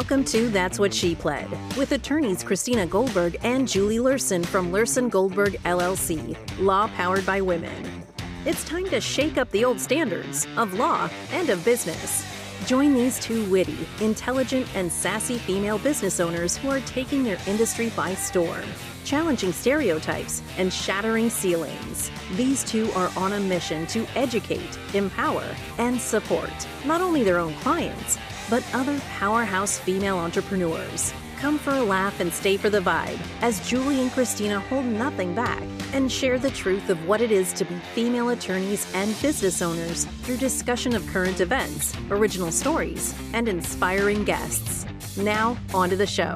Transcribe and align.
Welcome 0.00 0.24
to 0.24 0.48
That's 0.48 0.78
What 0.78 0.94
She 0.94 1.14
Pled 1.14 1.50
with 1.76 1.92
attorneys 1.92 2.42
Christina 2.42 2.86
Goldberg 2.86 3.36
and 3.42 3.68
Julie 3.68 3.98
Luhrsen 3.98 4.42
from 4.42 4.72
Luhrsen 4.72 5.10
Goldberg 5.10 5.60
LLC, 5.64 6.34
law 6.58 6.88
powered 6.88 7.26
by 7.26 7.42
women. 7.42 8.02
It's 8.46 8.64
time 8.64 8.86
to 8.86 9.00
shake 9.02 9.36
up 9.36 9.50
the 9.50 9.62
old 9.62 9.78
standards 9.78 10.46
of 10.56 10.72
law 10.72 11.10
and 11.32 11.50
of 11.50 11.62
business. 11.66 12.24
Join 12.66 12.94
these 12.94 13.18
two 13.18 13.44
witty, 13.50 13.76
intelligent, 14.00 14.66
and 14.74 14.90
sassy 14.90 15.36
female 15.36 15.76
business 15.76 16.18
owners 16.18 16.56
who 16.56 16.70
are 16.70 16.80
taking 16.80 17.22
their 17.22 17.38
industry 17.46 17.90
by 17.90 18.14
storm, 18.14 18.64
challenging 19.04 19.52
stereotypes 19.52 20.42
and 20.56 20.72
shattering 20.72 21.28
ceilings. 21.28 22.10
These 22.36 22.64
two 22.64 22.90
are 22.92 23.10
on 23.18 23.34
a 23.34 23.40
mission 23.40 23.86
to 23.88 24.06
educate, 24.16 24.78
empower, 24.94 25.44
and 25.76 26.00
support 26.00 26.50
not 26.86 27.02
only 27.02 27.22
their 27.22 27.38
own 27.38 27.52
clients, 27.56 28.16
but 28.50 28.62
other 28.74 28.98
powerhouse 29.18 29.78
female 29.78 30.18
entrepreneurs. 30.18 31.14
Come 31.38 31.56
for 31.56 31.70
a 31.70 31.82
laugh 31.82 32.20
and 32.20 32.30
stay 32.30 32.58
for 32.58 32.68
the 32.68 32.80
vibe 32.80 33.18
as 33.40 33.66
Julie 33.66 34.02
and 34.02 34.12
Christina 34.12 34.60
hold 34.60 34.84
nothing 34.84 35.34
back 35.34 35.62
and 35.94 36.12
share 36.12 36.38
the 36.38 36.50
truth 36.50 36.90
of 36.90 37.08
what 37.08 37.22
it 37.22 37.30
is 37.30 37.54
to 37.54 37.64
be 37.64 37.74
female 37.94 38.28
attorneys 38.28 38.92
and 38.94 39.18
business 39.22 39.62
owners 39.62 40.04
through 40.22 40.36
discussion 40.36 40.94
of 40.94 41.06
current 41.06 41.40
events, 41.40 41.96
original 42.10 42.52
stories, 42.52 43.14
and 43.32 43.48
inspiring 43.48 44.24
guests. 44.24 44.84
Now, 45.16 45.56
on 45.72 45.88
to 45.88 45.96
the 45.96 46.06
show. 46.06 46.34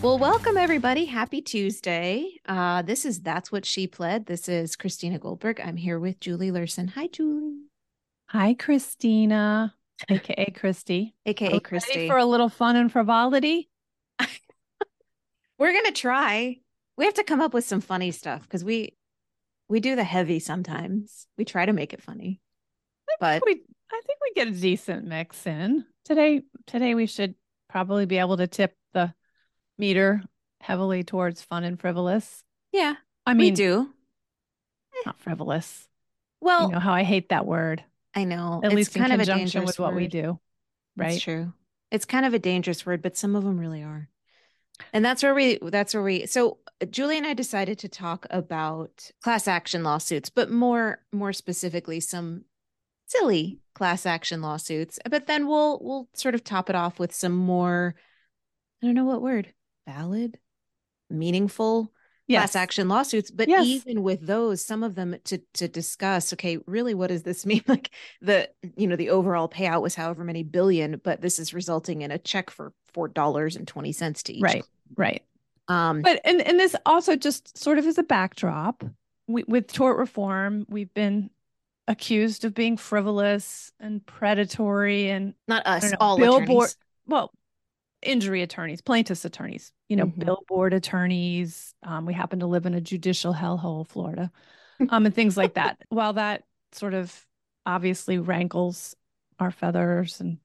Well, 0.00 0.18
welcome 0.18 0.56
everybody. 0.56 1.06
Happy 1.06 1.40
Tuesday. 1.40 2.40
Uh, 2.46 2.82
this 2.82 3.04
is 3.04 3.20
That's 3.20 3.50
What 3.50 3.64
She 3.64 3.86
Pled. 3.86 4.26
This 4.26 4.48
is 4.48 4.76
Christina 4.76 5.18
Goldberg. 5.18 5.60
I'm 5.60 5.76
here 5.76 5.98
with 5.98 6.20
Julie 6.20 6.50
Luhrsen. 6.50 6.90
Hi, 6.90 7.06
Julie. 7.06 7.73
Hi, 8.34 8.54
Christina, 8.54 9.72
aka 10.10 10.50
Christy, 10.50 11.14
aka 11.24 11.60
Christy. 11.60 11.94
Ready 11.94 12.08
for 12.08 12.16
a 12.16 12.24
little 12.24 12.48
fun 12.48 12.74
and 12.74 12.90
frivolity. 12.90 13.70
We're 15.56 15.72
gonna 15.72 15.92
try. 15.92 16.58
We 16.96 17.04
have 17.04 17.14
to 17.14 17.22
come 17.22 17.40
up 17.40 17.54
with 17.54 17.64
some 17.64 17.80
funny 17.80 18.10
stuff 18.10 18.42
because 18.42 18.64
we 18.64 18.96
we 19.68 19.78
do 19.78 19.94
the 19.94 20.02
heavy 20.02 20.40
sometimes. 20.40 21.28
We 21.38 21.44
try 21.44 21.64
to 21.64 21.72
make 21.72 21.92
it 21.92 22.02
funny, 22.02 22.40
but 23.20 23.40
we 23.46 23.52
I 23.52 24.00
think 24.04 24.18
we 24.20 24.32
get 24.34 24.48
a 24.48 24.60
decent 24.60 25.04
mix 25.06 25.46
in 25.46 25.84
today. 26.04 26.42
Today 26.66 26.96
we 26.96 27.06
should 27.06 27.36
probably 27.68 28.04
be 28.04 28.18
able 28.18 28.38
to 28.38 28.48
tip 28.48 28.74
the 28.94 29.14
meter 29.78 30.24
heavily 30.60 31.04
towards 31.04 31.40
fun 31.40 31.62
and 31.62 31.78
frivolous. 31.78 32.42
Yeah, 32.72 32.96
I 33.26 33.34
mean, 33.34 33.52
we 33.52 33.56
do 33.56 33.90
not 35.06 35.20
frivolous. 35.20 35.86
Well, 36.40 36.66
you 36.66 36.72
know 36.72 36.80
how 36.80 36.94
I 36.94 37.04
hate 37.04 37.28
that 37.28 37.46
word. 37.46 37.84
I 38.14 38.24
know. 38.24 38.60
At 38.62 38.72
it's 38.72 38.76
least 38.76 38.94
kind 38.94 39.12
in 39.12 39.18
conjunction 39.18 39.62
of 39.62 39.66
with 39.66 39.78
what 39.78 39.92
word. 39.92 40.00
we 40.00 40.08
do. 40.08 40.38
Right. 40.96 41.14
It's 41.14 41.22
true. 41.22 41.52
It's 41.90 42.04
kind 42.04 42.26
of 42.26 42.34
a 42.34 42.38
dangerous 42.38 42.84
word, 42.86 43.02
but 43.02 43.16
some 43.16 43.36
of 43.36 43.44
them 43.44 43.58
really 43.58 43.82
are. 43.82 44.08
And 44.92 45.04
that's 45.04 45.22
where 45.22 45.34
we 45.34 45.58
that's 45.62 45.94
where 45.94 46.02
we 46.02 46.26
so 46.26 46.58
uh, 46.80 46.86
Julie 46.86 47.16
and 47.16 47.26
I 47.26 47.34
decided 47.34 47.78
to 47.80 47.88
talk 47.88 48.26
about 48.30 49.10
class 49.22 49.46
action 49.46 49.84
lawsuits, 49.84 50.30
but 50.30 50.50
more 50.50 51.00
more 51.12 51.32
specifically 51.32 52.00
some 52.00 52.44
silly 53.06 53.60
class 53.74 54.06
action 54.06 54.42
lawsuits. 54.42 54.98
But 55.08 55.26
then 55.26 55.46
we'll 55.46 55.78
we'll 55.80 56.08
sort 56.14 56.34
of 56.34 56.42
top 56.42 56.68
it 56.70 56.76
off 56.76 56.98
with 56.98 57.14
some 57.14 57.32
more 57.32 57.94
I 58.82 58.86
don't 58.86 58.96
know 58.96 59.04
what 59.04 59.22
word, 59.22 59.54
valid, 59.86 60.38
meaningful 61.08 61.92
yes. 62.26 62.40
class 62.40 62.56
action 62.56 62.88
lawsuits 62.88 63.30
but 63.30 63.48
yes. 63.48 63.64
even 63.64 64.02
with 64.02 64.26
those 64.26 64.64
some 64.64 64.82
of 64.82 64.94
them 64.94 65.16
to 65.24 65.38
to 65.52 65.68
discuss 65.68 66.32
okay 66.32 66.58
really 66.66 66.94
what 66.94 67.08
does 67.08 67.22
this 67.22 67.44
mean 67.46 67.62
like 67.66 67.90
the 68.20 68.48
you 68.76 68.86
know 68.86 68.96
the 68.96 69.10
overall 69.10 69.48
payout 69.48 69.82
was 69.82 69.94
however 69.94 70.24
many 70.24 70.42
billion 70.42 71.00
but 71.02 71.20
this 71.20 71.38
is 71.38 71.54
resulting 71.54 72.02
in 72.02 72.10
a 72.10 72.18
check 72.18 72.50
for 72.50 72.72
four 72.92 73.08
dollars 73.08 73.56
and 73.56 73.66
20 73.66 73.92
cents 73.92 74.22
to 74.22 74.32
each 74.32 74.42
right 74.42 74.64
right 74.96 75.22
um 75.68 76.02
but 76.02 76.20
and 76.24 76.40
and 76.42 76.58
this 76.58 76.76
also 76.86 77.16
just 77.16 77.56
sort 77.56 77.78
of 77.78 77.86
is 77.86 77.98
a 77.98 78.02
backdrop 78.02 78.84
we, 79.26 79.42
with 79.44 79.72
tort 79.72 79.96
reform 79.96 80.66
we've 80.68 80.92
been 80.94 81.30
accused 81.86 82.44
of 82.44 82.54
being 82.54 82.76
frivolous 82.76 83.72
and 83.78 84.04
predatory 84.06 85.10
and 85.10 85.34
not 85.46 85.66
us 85.66 85.90
know, 85.90 85.96
all 86.00 86.16
billboard 86.16 86.48
attorneys. 86.48 86.76
well 87.06 87.30
injury 88.04 88.42
attorneys, 88.42 88.80
plaintiffs' 88.80 89.24
attorneys, 89.24 89.72
you 89.88 89.96
know, 89.96 90.06
mm-hmm. 90.06 90.24
billboard 90.24 90.72
attorneys. 90.74 91.74
Um, 91.82 92.06
we 92.06 92.14
happen 92.14 92.40
to 92.40 92.46
live 92.46 92.66
in 92.66 92.74
a 92.74 92.80
judicial 92.80 93.34
hellhole, 93.34 93.86
Florida, 93.86 94.30
um, 94.90 95.06
and 95.06 95.14
things 95.14 95.36
like 95.36 95.54
that. 95.54 95.78
While 95.88 96.14
that 96.14 96.44
sort 96.72 96.94
of 96.94 97.26
obviously 97.66 98.18
rankles 98.18 98.94
our 99.38 99.50
feathers 99.50 100.20
and 100.20 100.38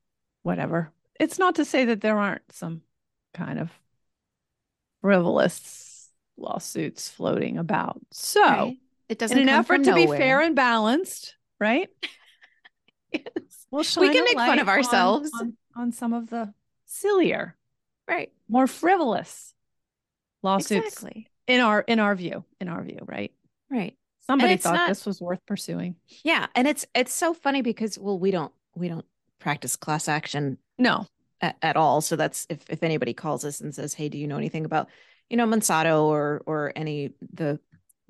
whatever, 0.44 0.92
it's 1.19 1.40
not 1.40 1.56
to 1.56 1.66
say 1.66 1.86
that 1.86 2.02
there 2.02 2.18
aren't 2.18 2.52
some 2.52 2.81
kind 3.34 3.59
of 3.59 3.72
frivolous 5.02 6.09
lawsuits 6.38 7.09
floating 7.09 7.58
about. 7.58 8.00
So, 8.12 8.42
right. 8.42 8.78
it 9.08 9.19
doesn't 9.19 9.38
in 9.38 9.50
an 9.50 9.56
effort 9.56 9.84
to 9.84 9.92
nowhere. 9.92 10.18
be 10.18 10.24
fair 10.24 10.42
and 10.42 10.56
balanced, 10.56 11.36
right? 11.59 11.90
yes. 13.12 13.24
We'll 13.72 13.84
we 13.98 14.12
can 14.12 14.24
make 14.24 14.36
fun 14.36 14.59
of 14.59 14.68
ourselves 14.68 15.30
on, 15.40 15.56
on, 15.75 15.84
on 15.84 15.92
some 15.92 16.14
of 16.14 16.30
the 16.30 16.53
sillier, 16.90 17.56
right? 18.08 18.32
More 18.50 18.68
frivolous 18.68 19.54
lawsuits 20.44 20.88
exactly. 20.88 21.28
in 21.48 21.62
our 21.62 21.82
in 21.82 22.00
our 22.00 22.16
view, 22.16 22.44
in 22.60 22.68
our 22.68 22.84
view, 22.84 23.00
right? 23.06 23.32
Right. 23.70 23.96
Somebody 24.20 24.58
thought 24.58 24.76
not, 24.76 24.90
this 24.90 25.06
was 25.06 25.22
worth 25.22 25.44
pursuing. 25.46 25.96
Yeah, 26.24 26.48
and 26.56 26.68
it's 26.68 26.86
it's 26.94 27.14
so 27.14 27.34
funny 27.34 27.62
because 27.62 27.98
well, 27.98 28.20
we 28.20 28.32
don't 28.32 28.52
we 28.76 28.88
don't 28.88 29.06
practice 29.40 29.76
class 29.76 30.08
action 30.08 30.58
no 30.78 31.08
at, 31.42 31.56
at 31.62 31.78
all. 31.78 32.02
So 32.02 32.16
that's 32.16 32.46
if 32.50 32.64
if 32.70 32.84
anybody 32.84 33.14
calls 33.14 33.46
us 33.46 33.62
and 33.62 33.74
says, 33.74 33.94
"Hey, 33.94 34.10
do 34.10 34.18
you 34.18 34.28
know 34.28 34.38
anything 34.38 34.66
about 34.66 34.90
you 35.30 35.38
know 35.38 35.46
Monsanto 35.46 36.04
or 36.04 36.42
or 36.46 36.74
any 36.76 37.12
the 37.34 37.60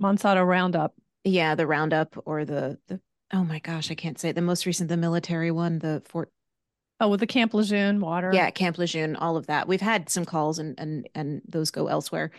Monsanto 0.02 0.46
Roundup?" 0.46 0.94
Yeah, 1.24 1.56
the 1.56 1.68
Roundup 1.68 2.22
or 2.26 2.46
the 2.46 2.80
the 2.88 3.00
oh 3.32 3.44
my 3.44 3.60
gosh, 3.60 3.92
I 3.92 3.96
can't 3.96 4.20
say 4.20 4.30
it. 4.30 4.36
the 4.36 4.42
most 4.42 4.66
recent 4.66 4.90
the 4.90 4.98
military 4.98 5.52
one, 5.52 5.80
the 5.80 6.02
Fort 6.06 6.32
Oh, 7.00 7.08
with 7.08 7.22
the 7.22 7.28
Camp 7.28 7.54
Lejeune 7.54 8.02
water. 8.02 8.32
Yeah, 8.34 8.50
Camp 8.52 8.78
Lejeune, 8.78 9.16
all 9.16 9.38
of 9.38 9.48
that. 9.48 9.68
We've 9.68 9.80
had 9.80 10.10
some 10.10 10.26
calls 10.26 10.60
and 10.60 10.78
and 10.80 11.10
and 11.16 11.42
those 11.48 11.72
go 11.72 11.88
elsewhere. 11.88 12.32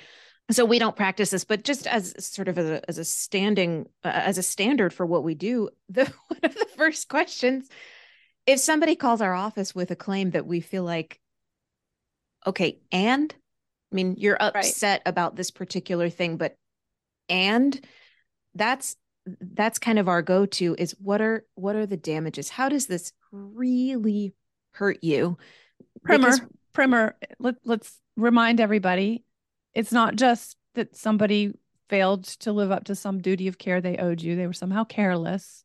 So 0.51 0.65
we 0.65 0.79
don't 0.79 0.97
practice 0.97 1.31
this, 1.31 1.45
but 1.45 1.63
just 1.63 1.87
as 1.87 2.15
sort 2.19 2.49
of 2.49 2.59
as 2.59 2.69
a, 2.69 2.91
as 2.91 2.99
a 2.99 3.05
standing 3.05 3.87
uh, 4.05 4.09
as 4.09 4.37
a 4.37 4.43
standard 4.43 4.93
for 4.93 5.07
what 5.07 5.25
we 5.25 5.35
do, 5.35 5.71
the 5.89 6.05
one 6.29 6.41
of 6.43 6.55
the 6.55 6.67
first 6.77 7.09
questions, 7.09 7.69
if 8.47 8.61
somebody 8.61 8.97
calls 8.97 9.21
our 9.21 9.35
office 9.35 9.75
with 9.75 9.91
a 9.91 9.97
claim 9.97 10.31
that 10.31 10.47
we 10.47 10.61
feel 10.61 10.83
like, 10.83 11.21
okay, 12.47 12.81
and 12.93 13.35
I 13.93 13.95
mean 13.95 14.17
you're 14.19 14.39
upset 14.41 15.03
right. 15.07 15.11
about 15.11 15.37
this 15.37 15.51
particular 15.51 16.11
thing, 16.11 16.37
but 16.37 16.57
and 17.29 17.81
that's 18.55 18.97
that's 19.41 19.79
kind 19.79 19.99
of 19.99 20.09
our 20.09 20.23
go-to 20.23 20.75
is 20.79 20.97
what 20.99 21.21
are 21.21 21.47
what 21.55 21.77
are 21.77 21.87
the 21.87 21.97
damages? 21.97 22.51
How 22.51 22.69
does 22.69 22.87
this 22.87 23.13
really 23.33 24.35
hurt 24.73 24.99
you. 25.03 25.39
Primer, 26.03 26.27
because- 26.27 26.41
primer. 26.73 27.17
Let, 27.39 27.57
let's 27.65 28.01
remind 28.17 28.61
everybody 28.61 29.25
it's 29.75 29.93
not 29.93 30.17
just 30.17 30.57
that 30.75 30.97
somebody 30.97 31.53
failed 31.89 32.25
to 32.25 32.53
live 32.53 32.71
up 32.71 32.85
to 32.85 32.95
some 32.95 33.21
duty 33.21 33.49
of 33.49 33.59
care 33.59 33.81
they 33.81 33.97
owed 33.97 34.23
you. 34.23 34.37
They 34.37 34.47
were 34.47 34.53
somehow 34.53 34.85
careless 34.85 35.65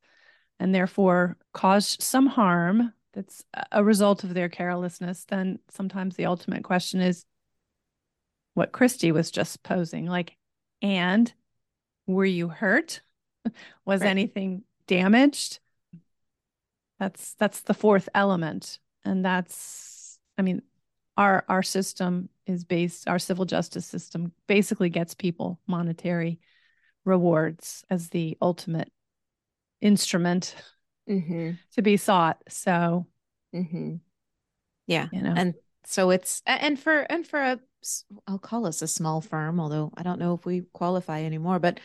and 0.59 0.73
therefore 0.73 1.37
caused 1.53 2.01
some 2.01 2.27
harm 2.27 2.93
that's 3.13 3.43
a 3.71 3.83
result 3.83 4.23
of 4.23 4.33
their 4.33 4.49
carelessness. 4.49 5.25
Then 5.25 5.59
sometimes 5.69 6.15
the 6.15 6.25
ultimate 6.25 6.63
question 6.63 7.01
is 7.01 7.25
what 8.53 8.71
Christy 8.71 9.11
was 9.11 9.31
just 9.31 9.63
posing 9.63 10.05
like, 10.05 10.35
and 10.81 11.31
were 12.07 12.25
you 12.25 12.47
hurt? 12.47 13.01
was 13.85 14.01
right. 14.01 14.09
anything 14.09 14.63
damaged? 14.87 15.59
That's 16.99 17.35
that's 17.35 17.61
the 17.61 17.73
fourth 17.73 18.09
element 18.15 18.79
and 19.05 19.23
that's 19.23 20.19
i 20.37 20.41
mean 20.41 20.61
our 21.17 21.45
our 21.47 21.63
system 21.63 22.29
is 22.45 22.63
based 22.63 23.07
our 23.07 23.19
civil 23.19 23.45
justice 23.45 23.85
system 23.85 24.31
basically 24.47 24.89
gets 24.89 25.13
people 25.13 25.59
monetary 25.67 26.39
rewards 27.05 27.83
as 27.89 28.09
the 28.09 28.37
ultimate 28.41 28.91
instrument 29.81 30.55
mm-hmm. 31.09 31.51
to 31.73 31.81
be 31.81 31.97
sought 31.97 32.37
so 32.49 33.05
mm-hmm. 33.53 33.95
yeah 34.87 35.07
you 35.11 35.21
know 35.21 35.33
and 35.35 35.53
so 35.85 36.09
it's 36.09 36.41
and 36.45 36.79
for 36.79 36.99
and 37.01 37.27
for 37.27 37.39
a 37.39 37.59
i'll 38.27 38.39
call 38.39 38.65
us 38.65 38.81
a 38.81 38.87
small 38.87 39.21
firm 39.21 39.59
although 39.59 39.91
i 39.95 40.03
don't 40.03 40.19
know 40.19 40.33
if 40.33 40.45
we 40.45 40.63
qualify 40.73 41.23
anymore 41.23 41.59
but 41.59 41.79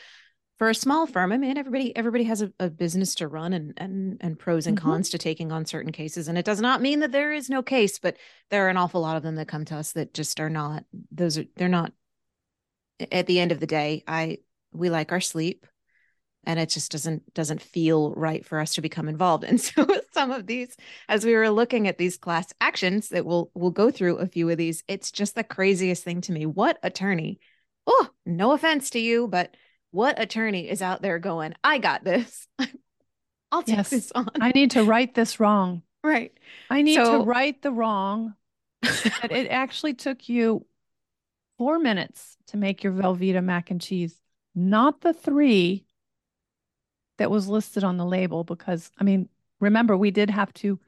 for 0.60 0.68
a 0.68 0.74
small 0.74 1.06
firm, 1.06 1.32
I 1.32 1.38
mean, 1.38 1.56
everybody 1.56 1.96
everybody 1.96 2.24
has 2.24 2.42
a, 2.42 2.52
a 2.60 2.68
business 2.68 3.14
to 3.14 3.28
run 3.28 3.54
and 3.54 3.72
and 3.78 4.18
and 4.20 4.38
pros 4.38 4.66
and 4.66 4.76
mm-hmm. 4.76 4.90
cons 4.90 5.08
to 5.08 5.16
taking 5.16 5.50
on 5.52 5.64
certain 5.64 5.90
cases. 5.90 6.28
And 6.28 6.36
it 6.36 6.44
does 6.44 6.60
not 6.60 6.82
mean 6.82 7.00
that 7.00 7.12
there 7.12 7.32
is 7.32 7.48
no 7.48 7.62
case, 7.62 7.98
but 7.98 8.18
there 8.50 8.66
are 8.66 8.68
an 8.68 8.76
awful 8.76 9.00
lot 9.00 9.16
of 9.16 9.22
them 9.22 9.36
that 9.36 9.48
come 9.48 9.64
to 9.64 9.76
us 9.76 9.92
that 9.92 10.12
just 10.12 10.38
are 10.38 10.50
not 10.50 10.84
those 11.10 11.38
are 11.38 11.46
they're 11.56 11.68
not 11.68 11.94
at 13.10 13.26
the 13.26 13.40
end 13.40 13.52
of 13.52 13.60
the 13.60 13.66
day, 13.66 14.04
I 14.06 14.40
we 14.70 14.90
like 14.90 15.12
our 15.12 15.20
sleep. 15.22 15.66
and 16.44 16.60
it 16.60 16.68
just 16.68 16.92
doesn't 16.92 17.32
doesn't 17.32 17.62
feel 17.62 18.12
right 18.12 18.44
for 18.44 18.60
us 18.60 18.74
to 18.74 18.82
become 18.82 19.08
involved 19.08 19.44
and 19.44 19.58
so 19.68 19.86
some 20.12 20.30
of 20.30 20.46
these 20.46 20.76
as 21.08 21.24
we 21.24 21.34
were 21.34 21.48
looking 21.48 21.88
at 21.88 21.96
these 21.96 22.18
class 22.18 22.52
actions 22.60 23.08
that 23.08 23.24
we'll 23.24 23.50
we'll 23.54 23.70
go 23.70 23.90
through 23.90 24.18
a 24.18 24.26
few 24.26 24.50
of 24.50 24.58
these 24.58 24.84
it's 24.88 25.10
just 25.10 25.34
the 25.34 25.44
craziest 25.44 26.04
thing 26.04 26.20
to 26.20 26.32
me 26.32 26.44
what 26.44 26.78
attorney 26.82 27.40
oh 27.86 28.08
no 28.26 28.52
offense 28.52 28.90
to 28.90 28.98
you 28.98 29.26
but 29.26 29.56
what 29.92 30.20
attorney 30.20 30.68
is 30.68 30.82
out 30.82 31.02
there 31.02 31.18
going 31.18 31.54
i 31.64 31.78
got 31.78 32.04
this 32.04 32.46
i'll 33.52 33.62
take 33.62 33.76
Yes. 33.76 33.90
this 33.90 34.12
on 34.12 34.28
I 34.40 34.52
need 34.52 34.70
to 34.72 34.84
right 34.84 35.12
this 35.14 35.40
wrong. 35.40 35.82
right 36.04 36.32
I 36.70 36.82
need 36.82 36.94
So- 36.96 37.18
to 37.18 37.24
right 37.24 37.60
the 37.62 37.72
wrong. 37.72 38.34
that 38.82 39.30
it 39.30 39.48
actually 39.50 39.92
took 39.94 40.28
you 40.28 40.64
four 41.58 41.78
minutes 41.78 42.36
to 42.46 42.56
make 42.56 42.82
your 42.82 42.94
Velveeta 42.94 43.44
mac 43.44 43.70
and 43.70 43.78
cheese, 43.80 44.18
not 44.54 45.02
the 45.02 45.12
three 45.12 45.84
that 47.18 47.30
was 47.30 47.46
listed 47.48 47.84
on 47.84 47.98
the 47.98 48.06
label. 48.06 48.42
Because, 48.44 48.90
I 48.98 49.04
mean, 49.04 49.28
remember, 49.60 49.94
we 49.98 50.10
did 50.10 50.30
have 50.30 50.50
to 50.54 50.80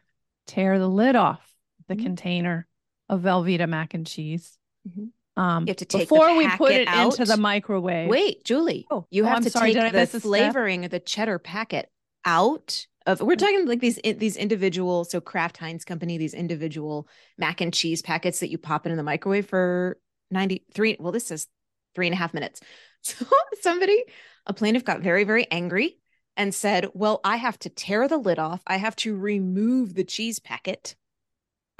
tear 0.47 0.79
the 0.79 0.89
lid 0.89 1.15
off 1.17 1.47
the 1.89 1.95
Mhm. 1.97 2.03
container 2.05 2.67
of 3.11 3.21
Velveeta 3.21 3.69
mac 3.69 3.93
and 3.93 4.07
cheese. 4.07 4.59
Mhm. 4.89 5.11
Um, 5.37 5.65
You 5.65 5.71
have 5.71 5.77
to 5.79 5.85
take 5.85 6.09
before 6.09 6.37
we 6.37 6.49
put 6.49 6.73
it 6.73 6.89
into 6.89 7.25
the 7.25 7.37
microwave. 7.37 8.09
Wait, 8.09 8.45
Julie. 8.45 8.87
Oh, 8.91 9.07
you 9.11 9.25
oh, 9.25 9.27
have 9.27 9.37
I'm 9.39 9.43
to 9.45 9.51
sorry, 9.51 9.73
take 9.73 9.93
the 9.93 9.99
miss 9.99 10.11
a 10.15 10.21
step? 10.21 10.23
flavoring 10.23 10.85
of 10.85 10.91
the 10.91 11.01
cheddar 11.01 11.39
packet 11.39 11.91
out 12.25 12.87
of. 13.07 13.21
We're 13.21 13.37
talking 13.37 13.67
like 13.67 13.81
these 13.81 13.99
these 14.05 14.37
individual. 14.37 15.05
So 15.05 15.21
Kraft 15.21 15.57
Heinz 15.57 15.85
Company, 15.85 16.19
these 16.19 16.35
individual 16.35 17.09
mac 17.39 17.61
and 17.61 17.73
cheese 17.73 18.03
packets 18.03 18.41
that 18.41 18.51
you 18.51 18.59
pop 18.59 18.87
in 18.87 18.95
the 18.97 19.03
microwave 19.03 19.47
for 19.47 19.99
ninety 20.31 20.65
three. 20.75 20.97
Well, 21.01 21.13
this 21.13 21.27
says 21.27 21.47
three 21.95 22.07
and 22.07 22.15
a 22.15 22.19
half 22.19 22.35
minutes. 22.35 22.61
So 23.05 23.27
somebody, 23.61 24.01
a 24.47 24.53
plaintiff, 24.55 24.85
got 24.85 25.01
very 25.01 25.25
very 25.25 25.51
angry 25.51 25.99
and 26.37 26.55
said, 26.55 26.89
"Well, 26.95 27.21
I 27.25 27.35
have 27.37 27.59
to 27.61 27.69
tear 27.69 28.07
the 28.07 28.17
lid 28.17 28.39
off. 28.39 28.63
I 28.65 28.77
have 28.77 28.95
to 28.97 29.17
remove 29.17 29.95
the 29.95 30.05
cheese 30.05 30.39
packet. 30.39 30.95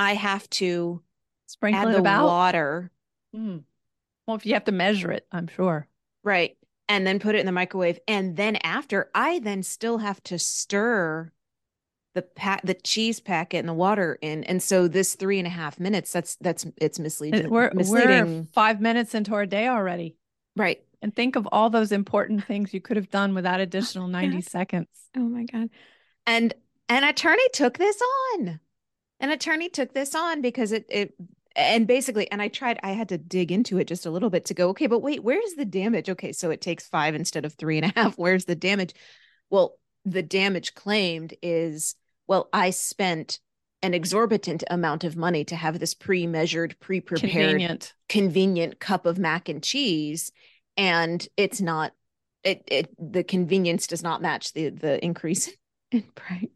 I 0.01 0.15
have 0.15 0.51
to 0.51 1.01
Sprinkle 1.47 1.91
add 1.91 1.95
the 1.95 1.99
about. 2.01 2.27
water." 2.27 2.91
Mm. 3.35 3.63
Well, 4.27 4.37
if 4.37 4.47
you 4.47 4.55
have 4.55 4.65
to 4.65 4.73
measure 4.73 5.11
it, 5.11 5.27
I'm 5.33 5.49
sure. 5.49 5.89
Right. 6.23 6.57
And 6.89 7.07
then 7.07 7.19
put 7.19 7.35
it 7.35 7.41
in 7.41 7.47
the 7.47 7.53
microwave. 7.53 7.99
And 8.07 8.37
then 8.37 8.57
after, 8.63 9.11
I 9.15 9.39
then 9.41 9.63
still 9.63 9.99
have 9.99 10.23
to 10.25 10.39
stir 10.39 11.33
the 12.15 12.23
pack 12.23 12.61
the 12.63 12.75
cheese 12.75 13.21
packet 13.21 13.59
and 13.59 13.69
the 13.69 13.75
water 13.75 14.19
in. 14.21 14.45
And 14.45 14.63
so 14.63 14.87
this 14.87 15.15
three 15.15 15.39
and 15.39 15.47
a 15.47 15.51
half 15.51 15.81
minutes, 15.81 16.13
that's 16.13 16.37
that's 16.37 16.67
it's 16.77 16.99
misleading. 16.99 17.49
We're, 17.49 17.71
we're 17.75 18.45
five 18.53 18.81
minutes 18.81 19.15
into 19.15 19.35
our 19.35 19.47
day 19.47 19.69
already. 19.69 20.17
right. 20.57 20.83
And 21.01 21.17
think 21.17 21.35
of 21.35 21.49
all 21.51 21.69
those 21.69 21.91
important 21.91 22.45
things 22.45 22.73
you 22.73 22.81
could 22.81 22.97
have 22.97 23.11
done 23.11 23.35
without 23.35 23.59
additional 23.59 24.07
90 24.09 24.37
God. 24.37 24.45
seconds. 24.45 24.89
Oh 25.17 25.21
my 25.21 25.45
God. 25.45 25.69
And 26.27 26.55
an 26.89 27.03
attorney 27.03 27.49
took 27.53 27.77
this 27.77 28.01
on. 28.35 28.61
An 29.19 29.31
attorney 29.31 29.69
took 29.69 29.95
this 29.95 30.15
on 30.15 30.43
because 30.43 30.71
it 30.71 30.87
it 30.89 31.15
and 31.57 31.87
basically, 31.87 32.31
and 32.31 32.41
I 32.43 32.49
tried, 32.49 32.79
I 32.83 32.91
had 32.93 33.09
to 33.11 33.19
dig 33.19 33.53
into 33.53 33.79
it 33.79 33.87
just 33.89 34.07
a 34.07 34.11
little 34.11 34.31
bit 34.31 34.45
to 34.47 34.55
go, 34.55 34.69
okay, 34.71 34.87
but 34.87 35.01
wait, 35.01 35.23
where's 35.23 35.55
the 35.55 35.65
damage? 35.65 36.09
Okay, 36.11 36.33
so 36.33 36.51
it 36.51 36.61
takes 36.61 36.87
five 36.89 37.15
instead 37.15 37.45
of 37.45 37.55
three 37.55 37.79
and 37.79 37.87
a 37.87 37.93
half. 38.01 38.17
Where's 38.19 38.45
the 38.45 38.55
damage? 38.55 38.95
Well, 39.51 39.79
the 40.05 40.23
damage 40.23 40.75
claimed 40.75 41.35
is, 41.43 41.95
well, 42.27 42.49
I 42.53 42.71
spent 42.71 43.39
an 43.83 43.95
exorbitant 43.95 44.63
amount 44.71 45.05
of 45.05 45.17
money 45.17 45.45
to 45.45 45.57
have 45.57 45.79
this 45.79 45.95
pre-measured, 45.95 46.77
pre-prepared 46.81 47.31
Convenient. 47.31 47.95
convenient 48.09 48.79
cup 48.81 49.07
of 49.07 49.19
mac 49.19 49.49
and 49.49 49.63
cheese 49.63 50.31
and 50.77 51.27
it's 51.37 51.61
not 51.61 51.93
it 52.45 52.63
it 52.69 52.89
the 52.99 53.25
convenience 53.25 53.87
does 53.87 54.03
not 54.03 54.23
match 54.23 54.53
the 54.53 54.69
the 54.71 55.05
increase 55.05 55.51
in 55.91 56.03
price 56.15 56.49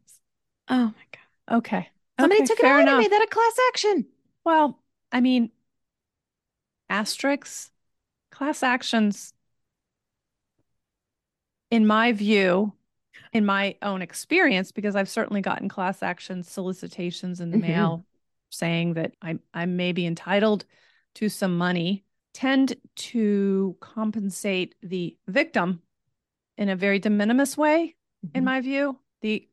oh 0.69 0.87
my 0.87 0.93
god 1.13 1.57
Okay. 1.59 1.89
somebody 2.19 2.41
Okay, 2.41 2.47
took 2.47 2.59
it 2.61 2.65
and 2.67 2.81
enough. 2.81 3.03
made 3.03 3.13
that 3.13 3.23
a 3.23 3.27
class 3.27 3.57
action 3.69 4.07
Well, 4.45 4.79
I 5.13 5.21
mean, 5.21 5.51
asterisks, 6.89 7.71
class 8.31 8.63
actions, 8.63 9.33
in 11.71 11.87
my 11.87 12.13
view, 12.13 12.73
in 13.33 13.45
my 13.45 13.77
own 13.83 14.03
experience, 14.03 14.73
because 14.73 14.95
I've 14.95 15.09
certainly 15.09 15.41
gotten 15.41 15.69
class 15.69 16.03
action 16.03 16.43
solicitations 16.43 17.41
in 17.41 17.51
the 17.51 17.57
Mhm. 17.57 17.61
mail 17.61 18.07
saying 18.51 18.95
that 18.95 19.15
I, 19.21 19.39
I 19.53 19.67
may 19.67 19.93
be 19.93 20.07
entitled 20.07 20.65
to 21.15 21.29
some 21.29 21.57
money, 21.59 22.05
tend 22.33 22.77
to 22.97 23.77
compensate 23.81 24.75
the 24.83 25.17
victim 25.27 25.83
in 26.57 26.69
a 26.69 26.77
very 26.77 26.99
de 26.99 27.11
minimis 27.11 27.57
way 27.57 27.97
in 28.35 28.43
Mhm. 28.43 28.45
my 28.45 28.61
view. 28.61 28.99
The 29.23 29.49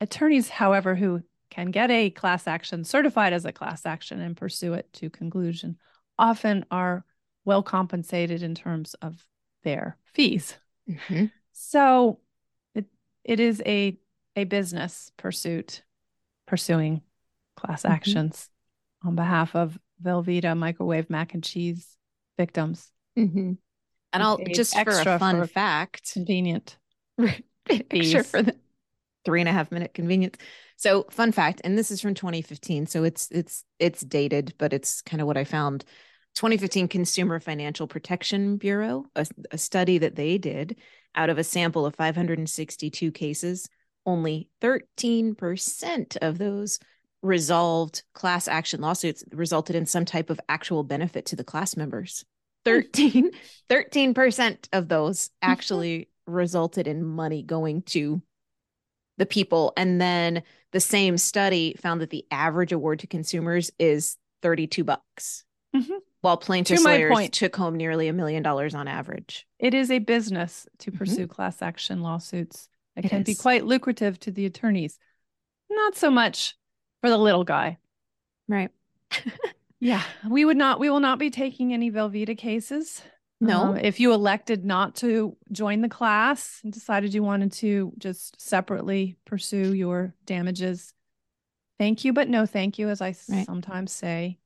attorneys, 0.00 0.48
however, 0.48 0.94
who 0.94 1.22
can 1.64 1.70
get 1.70 1.90
a 1.90 2.10
class 2.10 2.46
action 2.46 2.84
certified 2.84 3.32
as 3.32 3.44
a 3.44 3.52
class 3.52 3.84
action 3.86 4.20
and 4.20 4.36
pursue 4.36 4.74
it 4.74 4.92
to 4.94 5.10
conclusion 5.10 5.76
often 6.18 6.64
are 6.70 7.04
well 7.44 7.62
compensated 7.62 8.42
in 8.42 8.54
terms 8.54 8.94
of 9.02 9.24
their 9.62 9.96
fees. 10.14 10.56
Mhm. 10.88 11.30
So 11.52 12.20
it 12.74 12.86
it 13.24 13.40
is 13.40 13.62
a 13.66 13.98
a 14.36 14.44
business 14.44 15.10
pursuit 15.16 15.82
pursuing 16.46 17.02
class 17.56 17.82
Mhm. 17.82 17.90
actions 17.90 18.50
on 19.02 19.14
behalf 19.16 19.54
of 19.56 19.78
Velveeta 20.02 20.56
microwave 20.56 21.10
mac 21.10 21.34
and 21.34 21.42
cheese 21.44 21.96
victims. 22.36 22.92
Mhm. 23.16 23.58
and 24.12 24.22
i'll 24.22 24.38
paid 24.38 24.54
just 24.54 24.72
for 24.78 24.90
a 24.90 25.18
fun 25.18 25.36
for- 25.40 25.46
fact 25.48 26.12
Convenient. 26.12 26.78
extra 27.68 28.22
for 28.24 28.42
the 28.42 28.56
three 29.24 29.40
and 29.40 29.48
a 29.48 29.52
half 29.52 29.70
minute 29.72 29.92
convenience. 29.92 30.36
So 30.78 31.06
fun 31.10 31.32
fact, 31.32 31.60
and 31.64 31.76
this 31.76 31.90
is 31.90 32.00
from 32.00 32.14
2015. 32.14 32.86
So 32.86 33.02
it's 33.02 33.28
it's 33.32 33.64
it's 33.80 34.00
dated, 34.00 34.54
but 34.58 34.72
it's 34.72 35.02
kind 35.02 35.20
of 35.20 35.26
what 35.26 35.36
I 35.36 35.44
found. 35.44 35.84
2015 36.36 36.86
Consumer 36.86 37.40
Financial 37.40 37.88
Protection 37.88 38.58
Bureau, 38.58 39.06
a, 39.16 39.26
a 39.50 39.58
study 39.58 39.98
that 39.98 40.14
they 40.14 40.38
did 40.38 40.76
out 41.16 41.30
of 41.30 41.38
a 41.38 41.42
sample 41.42 41.84
of 41.84 41.96
562 41.96 43.10
cases, 43.10 43.68
only 44.06 44.48
13% 44.62 46.16
of 46.22 46.38
those 46.38 46.78
resolved 47.22 48.04
class 48.14 48.46
action 48.46 48.80
lawsuits 48.80 49.24
resulted 49.32 49.74
in 49.74 49.84
some 49.84 50.04
type 50.04 50.30
of 50.30 50.38
actual 50.48 50.84
benefit 50.84 51.26
to 51.26 51.36
the 51.36 51.42
class 51.42 51.76
members. 51.76 52.24
13 52.64 53.30
13% 53.68 54.68
of 54.72 54.88
those 54.88 55.26
mm-hmm. 55.28 55.50
actually 55.50 56.08
resulted 56.26 56.86
in 56.86 57.04
money 57.04 57.42
going 57.42 57.82
to 57.82 58.22
the 59.18 59.26
people 59.26 59.72
and 59.76 60.00
then 60.00 60.42
the 60.72 60.80
same 60.80 61.18
study 61.18 61.74
found 61.80 62.00
that 62.00 62.10
the 62.10 62.24
average 62.30 62.72
award 62.72 62.98
to 63.00 63.06
consumers 63.06 63.70
is 63.78 64.16
32 64.42 64.84
bucks 64.84 65.44
Mhm. 65.76 65.98
while 66.22 66.36
plaintiffs 66.38 66.82
lawyers 66.84 67.12
point. 67.12 67.32
took 67.34 67.54
home 67.56 67.76
nearly 67.76 68.08
a 68.08 68.12
million 68.12 68.42
dollars 68.42 68.74
on 68.74 68.88
average 68.88 69.46
It 69.58 69.74
is 69.74 69.90
a 69.90 69.98
business 69.98 70.66
to 70.78 70.90
Mhm. 70.90 70.98
pursue 70.98 71.26
class 71.26 71.60
action 71.62 72.00
lawsuits. 72.00 72.68
It, 72.96 73.04
It 73.04 73.08
can 73.10 73.22
be 73.22 73.34
quite 73.34 73.64
lucrative 73.64 74.18
to 74.20 74.30
the 74.30 74.46
attorneys, 74.46 74.98
not 75.70 75.94
so 75.94 76.10
much 76.10 76.56
for 77.00 77.10
the 77.10 77.18
little 77.18 77.44
guy. 77.44 77.78
right 78.48 78.70
Yeah, 79.80 80.02
we 80.28 80.44
would 80.44 80.56
not. 80.56 80.80
We 80.80 80.90
will 80.90 80.98
not 81.00 81.20
be 81.20 81.30
taking 81.30 81.72
any 81.72 81.88
Velveeta 81.90 82.36
cases. 82.36 83.00
No 83.40 83.72
Um, 83.72 83.76
if 83.78 84.00
you 84.00 84.12
elected 84.12 84.64
not 84.64 84.96
to 84.96 85.36
join 85.52 85.80
the 85.80 85.88
class 85.88 86.60
and 86.64 86.72
decided 86.72 87.14
you 87.14 87.22
wanted 87.22 87.52
to 87.52 87.92
just 87.98 88.40
separately 88.40 89.16
pursue 89.24 89.72
your 89.74 90.14
damages, 90.26 90.92
thank 91.78 92.04
you, 92.04 92.12
but 92.12 92.28
no 92.28 92.46
thank 92.46 92.78
you, 92.78 92.88
as 92.88 93.00
I 93.00 93.14
Right. 93.28 93.46
sometimes 93.46 93.92
say 93.92 94.38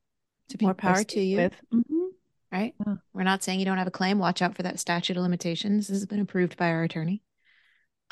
to 0.49 0.58
More 0.61 0.75
people 0.75 0.90
I 0.90 0.92
power 0.94 1.04
to 1.04 1.20
you. 1.20 1.50
Mhm. 1.72 2.08
right 2.52 2.75
Yeah. 2.87 2.96
we're 3.14 3.22
not 3.22 3.42
saying 3.42 3.58
you 3.58 3.64
don't 3.64 3.78
have 3.78 3.87
a 3.87 3.90
claim 3.90 4.18
watch 4.18 4.42
out 4.42 4.54
for 4.54 4.62
that 4.62 4.78
statute 4.78 5.16
of 5.16 5.22
limitations 5.22 5.88
this 5.88 5.96
has 5.96 6.04
been 6.06 6.20
approved 6.20 6.56
by 6.58 6.68
our 6.70 6.82
attorney 6.82 7.22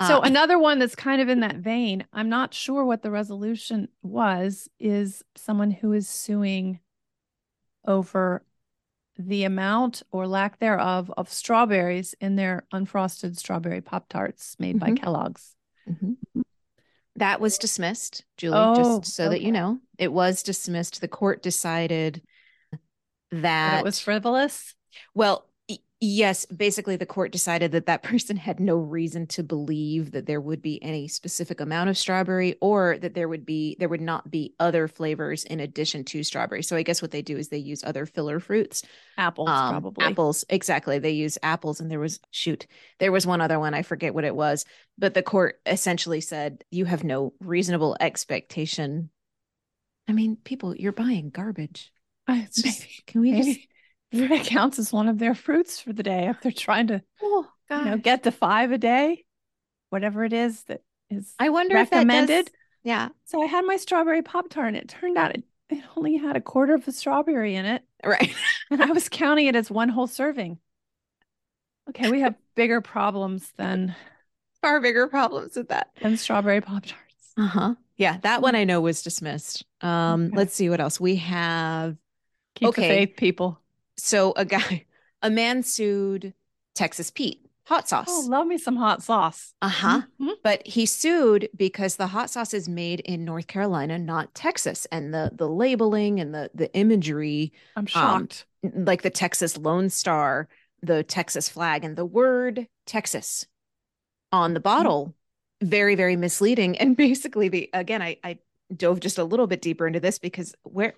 So 0.00 0.18
Uh, 0.18 0.22
another 0.22 0.58
one 0.58 0.78
that's 0.78 0.94
kind 0.94 1.20
of 1.20 1.28
in 1.28 1.40
that 1.40 1.56
vein, 1.56 2.06
I'm 2.10 2.30
not 2.30 2.54
sure 2.54 2.82
what 2.86 3.02
the 3.02 3.10
resolution 3.10 3.88
was, 4.02 4.66
is 4.78 5.22
someone 5.36 5.70
who 5.70 5.92
is 5.92 6.08
suing 6.08 6.80
over 7.86 8.42
the 9.28 9.44
amount 9.44 10.02
or 10.10 10.26
lack 10.26 10.58
thereof 10.58 11.12
of 11.16 11.32
strawberries 11.32 12.14
in 12.20 12.36
their 12.36 12.64
unfrosted 12.72 13.36
strawberry 13.36 13.80
pop 13.80 14.08
tarts 14.08 14.56
made 14.58 14.78
by 14.80 14.90
Mhm. 14.90 14.96
Kellogg's. 15.02 15.54
Mhm. 15.88 16.16
That 17.16 17.40
was 17.40 17.58
dismissed, 17.58 18.24
Julie, 18.36 18.56
Oh, 18.58 19.00
just 19.00 19.14
so 19.14 19.28
that 19.28 19.42
you 19.42 19.52
know. 19.52 19.78
It 19.98 20.12
was 20.12 20.42
dismissed. 20.42 21.00
The 21.00 21.08
court 21.08 21.42
decided 21.42 22.22
That 22.70 23.42
that 23.42 23.80
it 23.80 23.84
was 23.84 24.00
frivolous. 24.00 24.74
well, 25.14 25.44
y- 25.46 25.49
Yes, 26.02 26.46
basically, 26.46 26.96
the 26.96 27.04
court 27.04 27.30
decided 27.30 27.72
that 27.72 27.84
that 27.84 28.02
person 28.04 28.36
had 28.36 28.58
no 28.58 28.78
reason 28.78 29.26
to 29.28 29.42
believe 29.42 30.12
that 30.12 30.24
there 30.24 30.40
would 30.40 30.62
be 30.62 30.82
any 30.82 31.08
specific 31.08 31.60
amount 31.60 31.90
of 31.90 31.98
strawberry, 31.98 32.56
or 32.62 32.96
that 32.98 33.12
there 33.14 33.28
would 33.28 33.44
be 33.44 33.76
there 33.78 33.88
would 33.88 34.00
not 34.00 34.30
be 34.30 34.54
other 34.58 34.88
flavors 34.88 35.44
in 35.44 35.60
addition 35.60 36.04
to 36.06 36.22
strawberry. 36.22 36.62
So 36.62 36.74
I 36.76 36.82
guess 36.82 37.02
what 37.02 37.10
they 37.10 37.20
do 37.20 37.36
is 37.36 37.48
they 37.48 37.58
use 37.58 37.84
other 37.84 38.06
filler 38.06 38.40
fruits, 38.40 38.82
Apples, 39.18 39.48
um, 39.50 39.70
probably. 39.72 40.06
apples. 40.06 40.44
Exactly, 40.48 40.98
they 40.98 41.10
use 41.10 41.36
apples, 41.42 41.80
and 41.80 41.90
there 41.90 42.00
was 42.00 42.18
shoot, 42.30 42.66
there 42.98 43.12
was 43.12 43.26
one 43.26 43.42
other 43.42 43.58
one 43.60 43.74
I 43.74 43.82
forget 43.82 44.14
what 44.14 44.24
it 44.24 44.34
was, 44.34 44.64
but 44.96 45.12
the 45.12 45.22
court 45.22 45.60
essentially 45.66 46.22
said 46.22 46.64
you 46.70 46.86
have 46.86 47.04
no 47.04 47.34
reasonable 47.40 47.96
expectation. 48.00 49.10
I 50.08 50.12
mean, 50.12 50.36
people, 50.36 50.74
you're 50.74 50.92
buying 50.92 51.28
garbage. 51.28 51.92
Just- 52.54 53.06
can 53.06 53.20
we 53.20 53.42
just? 53.42 53.60
It 54.12 54.46
counts 54.46 54.78
as 54.78 54.92
one 54.92 55.08
of 55.08 55.18
their 55.18 55.34
fruits 55.34 55.80
for 55.80 55.92
the 55.92 56.02
day 56.02 56.28
if 56.28 56.40
they're 56.42 56.52
trying 56.52 56.88
to 56.88 57.02
Oh 57.22 57.46
you 57.70 57.84
know 57.84 57.96
get 57.98 58.24
to 58.24 58.32
five 58.32 58.72
a 58.72 58.78
day, 58.78 59.24
whatever 59.90 60.24
it 60.24 60.32
is 60.32 60.62
that 60.64 60.82
is. 61.10 61.32
I 61.38 61.48
wonder 61.50 61.76
if 61.76 61.90
that 61.90 61.96
does- 61.98 62.06
recommended. 62.06 62.50
Yeah, 62.82 63.10
So 63.26 63.42
I 63.42 63.46
had 63.46 63.66
my 63.66 63.76
strawberry 63.76 64.22
pop 64.22 64.48
tart, 64.48 64.68
and 64.68 64.76
it 64.78 64.88
turned 64.88 65.18
out 65.18 65.34
it, 65.34 65.44
it 65.68 65.84
only 65.96 66.16
had 66.16 66.34
a 66.34 66.40
quarter 66.40 66.74
of 66.74 66.88
a 66.88 66.92
strawberry 66.92 67.54
in 67.54 67.66
it, 67.66 67.82
right. 68.04 68.34
and 68.70 68.82
I 68.82 68.86
was 68.86 69.08
counting 69.10 69.46
it 69.46 69.54
as 69.54 69.70
one 69.70 69.90
whole 69.90 70.06
serving. 70.06 70.58
Okay, 71.90 72.10
we 72.10 72.20
have 72.20 72.34
bigger 72.54 72.80
problems 72.80 73.52
than 73.56 73.94
Far 74.62 74.80
bigger 74.80 75.06
problems 75.08 75.56
with 75.56 75.68
that. 75.68 75.90
than 76.00 76.16
strawberry 76.16 76.60
pop 76.60 76.84
tarts. 76.86 77.32
Uh 77.36 77.46
huh. 77.46 77.74
Yeah, 77.96 78.16
that 78.22 78.40
one 78.42 78.54
I 78.54 78.64
know 78.64 78.80
was 78.80 79.02
dismissed. 79.02 79.64
Um, 79.82 80.26
Okay. 80.28 80.36
let's 80.36 80.54
see 80.54 80.70
what 80.70 80.80
else 80.80 80.98
we 81.00 81.16
have. 81.16 81.96
Keep 82.54 82.68
Okay. 82.70 82.82
the 82.82 82.88
faith, 83.06 83.16
people. 83.16 83.60
So 84.04 84.32
a 84.36 84.44
guy, 84.44 84.86
a 85.22 85.30
man 85.30 85.62
sued 85.62 86.34
Texas 86.74 87.10
Pete 87.10 87.46
hot 87.64 87.88
sauce. 87.88 88.06
Oh, 88.08 88.26
love 88.28 88.48
me 88.48 88.58
some 88.58 88.74
hot 88.76 89.00
sauce. 89.02 89.54
uh 89.62 89.68
huh. 89.68 90.02
Mhm. 90.20 90.34
But 90.42 90.66
he 90.66 90.86
sued 90.86 91.48
because 91.56 91.96
the 91.96 92.08
hot 92.08 92.28
sauce 92.28 92.52
is 92.52 92.68
made 92.68 92.98
in 93.00 93.24
North 93.24 93.46
Carolina, 93.46 93.96
not 93.98 94.34
Texas, 94.34 94.86
and 94.90 95.14
the 95.14 95.30
the 95.32 95.48
labeling 95.48 96.18
and 96.18 96.34
the 96.34 96.50
the 96.54 96.72
imagery, 96.74 97.52
I'm 97.76 97.86
shocked. 97.86 98.46
like 98.62 99.02
the 99.02 99.10
Texas 99.10 99.56
Lone 99.56 99.88
Star, 99.88 100.48
the 100.82 101.04
Texas 101.04 101.48
flag, 101.48 101.84
and 101.84 101.94
the 101.96 102.04
word 102.04 102.66
Texas 102.86 103.46
on 104.32 104.54
the 104.54 104.60
bottle, 104.60 105.14
very 105.62 105.94
very 105.94 106.16
misleading. 106.16 106.76
And 106.80 106.96
basically, 106.96 107.48
the 107.48 107.70
again, 107.72 108.02
I 108.02 108.16
I 108.24 108.38
dove 108.74 108.98
just 109.00 109.18
a 109.18 109.24
little 109.24 109.46
bit 109.46 109.62
deeper 109.62 109.86
into 109.86 110.00
this 110.00 110.18
because 110.18 110.54
where. 110.64 110.94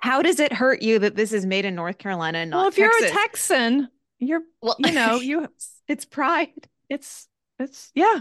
How 0.00 0.22
does 0.22 0.40
it 0.40 0.52
hurt 0.52 0.82
you 0.82 0.98
that 1.00 1.14
this 1.16 1.32
is 1.32 1.44
made 1.46 1.64
in 1.64 1.74
North 1.74 1.98
Carolina 1.98 2.38
and 2.38 2.50
not 2.50 2.56
well, 2.58 2.68
if 2.68 2.76
Texas? 2.76 3.00
you're 3.00 3.08
a 3.08 3.10
Texan, 3.12 3.88
you're 4.18 4.42
well, 4.62 4.76
you 4.78 4.92
know 4.92 5.16
you 5.20 5.48
it's 5.88 6.04
pride. 6.04 6.68
it's 6.88 7.28
it's 7.58 7.90
yeah 7.94 8.20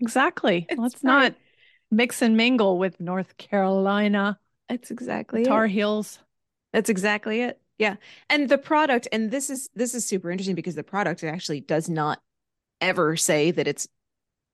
exactly 0.00 0.66
It's 0.68 0.78
let's 0.78 0.94
pride. 1.02 1.32
not 1.32 1.34
mix 1.90 2.22
and 2.22 2.36
mingle 2.36 2.78
with 2.78 3.00
north 3.00 3.36
carolina 3.36 4.38
That's 4.68 4.90
exactly 4.90 5.44
tar 5.44 5.66
it. 5.66 5.70
heels 5.70 6.18
That's 6.72 6.90
exactly 6.90 7.42
it. 7.42 7.60
Yeah. 7.78 7.96
And 8.28 8.48
the 8.48 8.58
product, 8.58 9.06
and 9.12 9.30
this 9.30 9.50
is 9.50 9.70
this 9.74 9.94
is 9.94 10.04
super 10.06 10.30
interesting 10.30 10.56
because 10.56 10.74
the 10.74 10.82
product 10.82 11.22
actually 11.24 11.60
does 11.60 11.88
not 11.88 12.20
ever 12.80 13.16
say 13.16 13.52
that 13.52 13.68
it's 13.68 13.88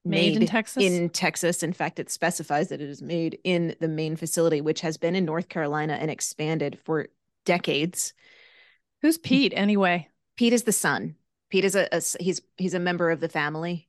made, 0.04 0.36
in 0.36 0.46
texas 0.46 0.82
in 0.82 1.08
Texas. 1.08 1.62
In 1.62 1.72
fact, 1.72 1.98
it 1.98 2.10
specifies 2.10 2.68
that 2.68 2.80
it 2.80 2.88
is 2.88 3.02
made 3.02 3.38
in 3.44 3.74
the 3.80 3.88
main 3.88 4.16
facility, 4.16 4.60
which 4.60 4.80
has 4.82 4.96
been 4.96 5.14
in 5.14 5.24
North 5.24 5.48
Carolina 5.48 5.94
and 5.94 6.10
expanded 6.10 6.78
for 6.84 7.08
decades. 7.44 8.12
who's 9.02 9.18
pete 9.18 9.52
anyway 9.56 10.08
Pete 10.36 10.52
is 10.52 10.64
the 10.64 10.72
son. 10.72 11.14
Pete 11.50 11.64
is 11.64 11.76
a, 11.76 11.88
a 11.92 12.02
he's 12.20 12.40
he's 12.56 12.74
a 12.74 12.80
member 12.80 13.10
of 13.10 13.20
the 13.20 13.28
family, 13.28 13.88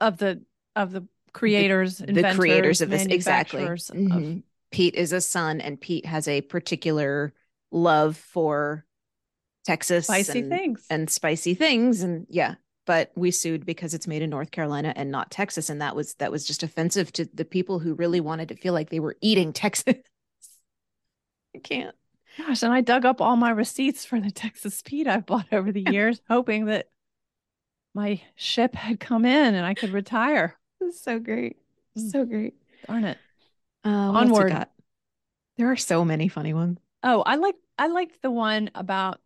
of 0.00 0.18
the 0.18 0.42
of 0.76 0.92
the 0.92 1.06
creators 1.32 1.98
the 1.98 2.32
creators 2.36 2.80
of 2.80 2.90
this 2.90 3.06
exactly. 3.06 3.64
of- 3.64 3.78
Mhm. 3.78 4.42
Pete 4.70 4.94
is 4.94 5.12
a 5.12 5.20
son, 5.20 5.60
and 5.60 5.80
Pete 5.80 6.06
has 6.06 6.28
a 6.28 6.42
particular 6.42 7.34
love 7.72 8.16
for 8.16 8.86
Texas 9.64 10.04
spicy 10.04 10.40
and, 10.40 10.50
things 10.50 10.86
and 10.88 11.10
spicy 11.10 11.54
things, 11.54 12.02
and 12.02 12.26
yeah. 12.30 12.54
But 12.90 13.12
we 13.14 13.30
sued 13.30 13.64
because 13.64 13.94
it's 13.94 14.08
made 14.08 14.20
in 14.20 14.30
North 14.30 14.50
Carolina 14.50 14.92
and 14.96 15.12
not 15.12 15.30
Texas, 15.30 15.70
and 15.70 15.80
that 15.80 15.94
was 15.94 16.14
that 16.14 16.32
was 16.32 16.44
just 16.44 16.64
offensive 16.64 17.12
to 17.12 17.24
the 17.32 17.44
people 17.44 17.78
who 17.78 17.94
really 17.94 18.18
wanted 18.20 18.48
to 18.48 18.56
feel 18.56 18.72
like 18.74 18.90
they 18.90 18.98
were 18.98 19.14
eating 19.20 19.52
Texas. 19.62 19.94
I 21.54 21.58
can't. 21.62 21.94
gosh 22.36 22.62
and 22.64 22.72
i 22.72 22.80
dug 22.80 23.04
up 23.04 23.20
all 23.20 23.36
my 23.36 23.50
receipts 23.50 24.04
for 24.04 24.18
the 24.20 24.30
texas 24.30 24.82
pete 24.84 25.06
i've 25.08 25.26
bought 25.26 25.46
over 25.52 25.70
the 25.72 25.82
years 25.92 26.20
hoping 26.28 26.66
that 26.66 26.88
my 27.94 28.20
ship 28.36 28.74
had 28.74 28.98
come 29.00 29.24
in 29.24 29.54
and 29.54 29.64
i 29.66 29.74
could 29.74 29.90
retire 29.90 30.56
This 30.80 30.94
is 30.96 31.00
so 31.02 31.18
great, 31.20 31.56
Mm. 31.98 32.10
so 32.10 32.24
great. 32.24 32.54
darn 32.86 33.04
it 33.04 33.18
Uh, 33.84 34.10
what 34.12 34.22
else 34.28 34.30
we 34.30 34.44
Onward. 34.44 34.66
There 35.58 35.70
are 35.70 35.76
so 35.76 36.04
many 36.04 36.28
funny 36.28 36.54
ones. 36.54 36.78
Oh, 37.02 37.22
I 37.22 37.34
like 37.36 37.56
I 37.78 37.86
liked 37.88 38.22
the 38.22 38.30
one 38.30 38.70
about 38.74 39.20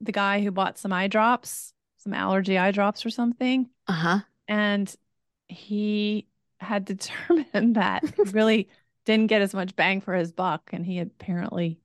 the 0.00 0.12
guy 0.12 0.42
who 0.42 0.50
bought 0.50 0.76
some 0.78 0.92
eye 0.92 1.06
drops, 1.08 1.72
some 2.00 2.14
allergy 2.14 2.56
eye 2.58 2.70
drops 2.70 3.04
or 3.06 3.10
something, 3.10 3.68
Uh 3.86 3.92
huh. 3.92 4.18
and 4.48 4.94
he 5.48 6.26
had 6.58 6.84
determined 6.92 7.76
that 7.76 8.02
really 8.32 8.68
didn't 9.04 9.28
get 9.28 9.42
as 9.42 9.54
much 9.54 9.76
bang 9.76 10.00
for 10.00 10.14
his 10.14 10.32
buck, 10.32 10.70
and 10.72 10.84
he 10.86 10.98
apparently 10.98 11.78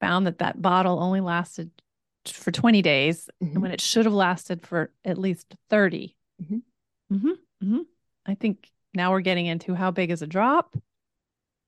found 0.00 0.26
that 0.26 0.38
that 0.38 0.60
bottle 0.62 1.02
only 1.02 1.20
lasted 1.20 1.70
for 2.26 2.50
20 2.52 2.82
days 2.82 3.28
Mhm. 3.42 3.58
when 3.60 3.70
it 3.70 3.80
should 3.80 4.04
have 4.04 4.14
lasted 4.14 4.66
for 4.66 4.90
at 5.04 5.18
least 5.18 5.54
30. 5.70 6.14
Mhm. 6.42 6.62
Mhm, 7.12 7.38
mhm. 7.62 7.86
I 8.26 8.34
think 8.34 8.70
now 8.94 9.10
we're 9.10 9.20
getting 9.20 9.46
into 9.46 9.74
how 9.74 9.90
big 9.90 10.10
is 10.10 10.22
a 10.22 10.26
drop 10.26 10.76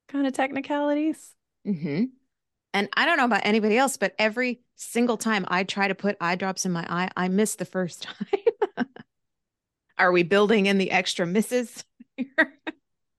kind 0.08 0.26
of 0.26 0.32
technicalities. 0.34 1.34
And 2.74 2.88
I 2.94 3.04
don't 3.04 3.18
know 3.18 3.24
about 3.24 3.42
anybody 3.44 3.76
else, 3.76 3.96
but 3.96 4.14
every 4.18 4.60
single 4.76 5.16
time 5.16 5.44
I 5.48 5.64
try 5.64 5.88
to 5.88 5.94
put 5.94 6.16
eye 6.20 6.36
drops 6.36 6.64
in 6.64 6.72
my 6.72 6.86
eye, 6.88 7.10
I 7.16 7.28
miss 7.28 7.56
the 7.56 7.64
first 7.64 8.02
time. 8.76 8.86
Are 9.98 10.10
we 10.12 10.22
building 10.22 10.66
in 10.66 10.78
the 10.78 10.90
extra 10.90 11.26
misses? 11.26 11.84
here? 12.16 12.58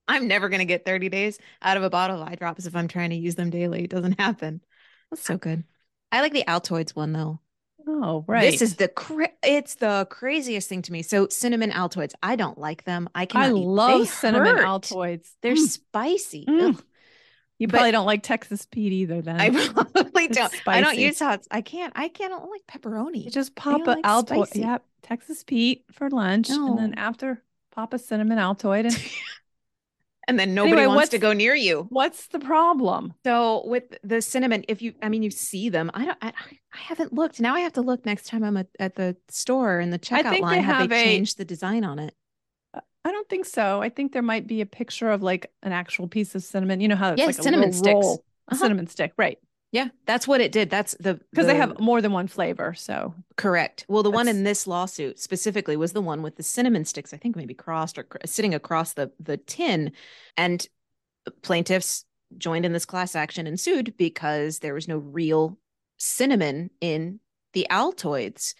I'm 0.06 0.28
never 0.28 0.48
going 0.48 0.58
to 0.58 0.66
get 0.66 0.84
30 0.84 1.08
days 1.08 1.38
out 1.62 1.76
of 1.76 1.82
a 1.82 1.90
bottle 1.90 2.20
of 2.20 2.28
eye 2.28 2.34
drops 2.34 2.66
if 2.66 2.76
I'm 2.76 2.88
trying 2.88 3.10
to 3.10 3.16
use 3.16 3.36
them 3.36 3.50
daily. 3.50 3.84
It 3.84 3.90
doesn't 3.90 4.20
happen. 4.20 4.60
That's 5.10 5.22
so 5.22 5.38
good. 5.38 5.64
I 6.12 6.20
like 6.20 6.32
the 6.32 6.44
Altoids 6.46 6.90
one 6.90 7.12
though. 7.12 7.40
Oh, 7.86 8.24
right. 8.26 8.50
This 8.50 8.62
is 8.62 8.76
the 8.76 8.88
cra- 8.88 9.32
it's 9.42 9.76
the 9.76 10.06
craziest 10.10 10.68
thing 10.68 10.82
to 10.82 10.92
me. 10.92 11.02
So 11.02 11.28
cinnamon 11.28 11.70
Altoids, 11.70 12.12
I 12.22 12.36
don't 12.36 12.58
like 12.58 12.84
them. 12.84 13.08
I 13.14 13.26
can 13.26 13.40
I 13.40 13.48
love 13.48 14.08
cinnamon 14.08 14.56
hurt. 14.56 14.66
Altoids. 14.66 15.30
They're 15.42 15.54
Mm. 15.54 15.68
spicy. 15.68 16.46
Mm. 16.46 16.80
You 17.64 17.68
but- 17.68 17.78
probably 17.78 17.92
don't 17.92 18.06
like 18.06 18.22
Texas 18.22 18.66
Pete 18.70 18.92
either, 18.92 19.22
then. 19.22 19.40
I 19.40 19.48
probably 19.72 20.24
It's 20.26 20.36
don't. 20.36 20.52
I 20.66 20.80
don't 20.82 20.98
use 20.98 21.18
hot. 21.18 21.46
I 21.50 21.60
can't. 21.62 21.92
I 21.96 22.08
can't 22.08 22.32
I 22.32 22.38
don't 22.38 22.50
like 22.50 22.62
pepperoni. 22.70 23.24
You 23.24 23.30
just 23.30 23.54
pop 23.54 23.80
a 23.86 23.90
like 23.90 24.04
Altoid. 24.04 24.46
spicy. 24.48 24.60
Yep, 24.60 24.84
Texas 25.02 25.44
Pete 25.44 25.84
for 25.92 26.10
lunch, 26.10 26.50
and 26.50 26.78
then 26.78 26.94
after 26.94 27.42
pop 27.74 27.94
a 27.94 27.98
cinnamon 27.98 28.36
Altoid. 28.38 28.84
And 28.84 29.00
and 30.28 30.38
then 30.38 30.54
nobody 30.54 30.82
Anyway, 30.82 30.94
wants 30.94 31.10
to 31.10 31.18
go 31.18 31.32
near 31.32 31.54
you. 31.54 31.86
what's 31.90 32.26
the 32.28 32.38
problem? 32.38 33.12
So 33.24 33.66
with 33.66 33.84
the 34.02 34.20
cinnamon, 34.22 34.64
if 34.68 34.80
you, 34.82 34.94
I 35.02 35.08
mean, 35.08 35.22
you 35.22 35.30
see 35.30 35.68
them. 35.70 35.90
I 35.94 36.04
don't. 36.06 36.18
I, 36.22 36.28
I 36.28 36.76
haven't 36.78 37.12
looked. 37.12 37.40
Now 37.40 37.54
I 37.54 37.60
have 37.60 37.74
to 37.74 37.82
look 37.82 38.04
next 38.06 38.26
time 38.26 38.42
I'm 38.44 38.56
at, 38.58 38.68
at 38.78 38.94
the 38.96 39.16
store 39.28 39.80
in 39.80 39.90
the 39.90 39.98
checkout 39.98 40.40
line. 40.40 40.56
they 40.56 40.60
have 40.62 40.88
they 40.88 40.94
have 40.96 41.02
a- 41.02 41.04
changed 41.04 41.38
the 41.38 41.44
design 41.44 41.84
on 41.84 41.98
it? 41.98 42.14
I 43.04 43.12
don't 43.12 43.28
think 43.28 43.44
so. 43.44 43.82
I 43.82 43.88
think 43.88 44.12
there 44.12 44.22
might 44.22 44.46
be 44.46 44.60
a 44.60 44.66
picture 44.66 45.10
of 45.10 45.22
like 45.22 45.52
an 45.62 45.72
actual 45.72 46.08
piece 46.08 46.34
of 46.34 46.42
cinnamon. 46.42 46.80
You 46.80 46.88
know 46.88 46.96
how 46.96 47.12
it's 47.12 47.20
Yeah, 47.20 47.26
like 47.26 47.34
cinnamon 47.34 47.72
sticks. 47.72 48.06
Uh-huh. 48.06 48.56
cinnamon 48.56 48.86
stick, 48.86 49.12
right? 49.16 49.38
Yeah, 49.72 49.88
that's 50.06 50.28
what 50.28 50.40
it 50.40 50.52
did. 50.52 50.70
That's 50.70 50.94
the 51.00 51.14
Because 51.14 51.46
they 51.46 51.56
have 51.56 51.80
more 51.80 52.00
than 52.00 52.12
one 52.12 52.28
flavor. 52.28 52.74
So 52.74 53.14
Correct. 53.36 53.84
Well, 53.88 54.04
the 54.04 54.10
one 54.10 54.28
in 54.28 54.44
this 54.44 54.66
lawsuit 54.66 55.18
specifically 55.18 55.76
was 55.76 55.92
the 55.92 56.00
one 56.00 56.22
with 56.22 56.36
the 56.36 56.42
cinnamon 56.44 56.84
sticks, 56.84 57.12
I 57.12 57.16
think 57.16 57.34
maybe 57.34 57.54
crossed 57.54 57.98
or 57.98 58.04
cr- 58.04 58.18
sitting 58.24 58.54
across 58.54 58.92
the 58.92 59.10
the 59.18 59.36
tin. 59.36 59.92
And 60.36 60.66
plaintiffs 61.42 62.04
joined 62.38 62.64
in 62.64 62.72
this 62.72 62.86
class 62.86 63.14
action 63.16 63.46
and 63.46 63.58
sued 63.58 63.96
because 63.96 64.60
there 64.60 64.74
was 64.74 64.88
no 64.88 64.98
real 64.98 65.58
cinnamon 65.98 66.70
in 66.80 67.20
the 67.52 67.66
Altoids 67.70 68.54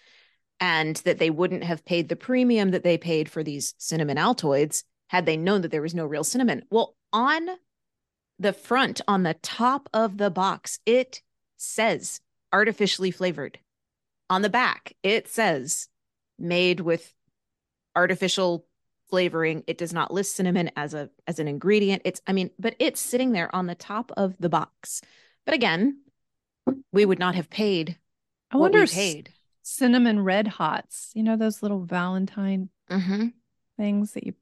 and 0.59 0.95
that 0.97 1.19
they 1.19 1.29
wouldn't 1.29 1.63
have 1.63 1.85
paid 1.85 2.09
the 2.09 2.15
premium 2.15 2.71
that 2.71 2.83
they 2.83 2.97
paid 2.97 3.29
for 3.29 3.43
these 3.43 3.73
cinnamon 3.77 4.17
Altoids 4.17 4.83
had 5.07 5.25
they 5.25 5.37
known 5.37 5.61
that 5.61 5.71
there 5.71 5.81
was 5.81 5.93
no 5.93 6.05
real 6.05 6.23
cinnamon. 6.23 6.63
Well, 6.69 6.95
on 7.13 7.49
the 8.39 8.53
front, 8.53 9.01
on 9.07 9.23
the 9.23 9.35
top 9.35 9.89
of 9.93 10.17
the 10.17 10.29
box, 10.29 10.79
it 10.85 11.21
says 11.57 12.19
artificially 12.51 13.11
flavored. 13.11 13.59
On 14.29 14.41
the 14.41 14.49
back 14.49 14.93
it 15.03 15.27
says 15.27 15.87
made 16.39 16.79
with 16.79 17.13
artificial 17.95 18.65
flavoring. 19.09 19.63
It 19.67 19.77
does 19.77 19.93
not 19.93 20.13
list 20.13 20.35
cinnamon 20.35 20.71
as 20.75 20.93
a 20.93 21.09
as 21.27 21.39
an 21.39 21.47
ingredient. 21.47 22.01
It's 22.05 22.21
i 22.25 22.33
mean 22.33 22.49
but 22.57 22.75
it's 22.79 22.99
sitting 22.99 23.31
there 23.31 23.53
on 23.55 23.67
the 23.67 23.75
top 23.75 24.11
of 24.17 24.35
the 24.39 24.49
box. 24.49 25.01
But 25.45 25.53
again 25.53 26.01
we 26.91 27.05
would 27.05 27.19
not 27.19 27.35
have 27.35 27.49
paid 27.49 27.97
I 28.51 28.57
wonder 28.57 28.79
we 28.79 28.87
paid 28.87 29.31
cinnamon 29.67 30.23
red 30.23 30.47
hots. 30.47 31.09
You 31.15 31.23
know 31.23 31.35
those 31.35 31.61
little 31.63 31.83
Valentine 31.83 32.69
Mm-hmm. 32.89 33.29
things 33.77 34.11
that 34.11 34.25
you 34.27 34.33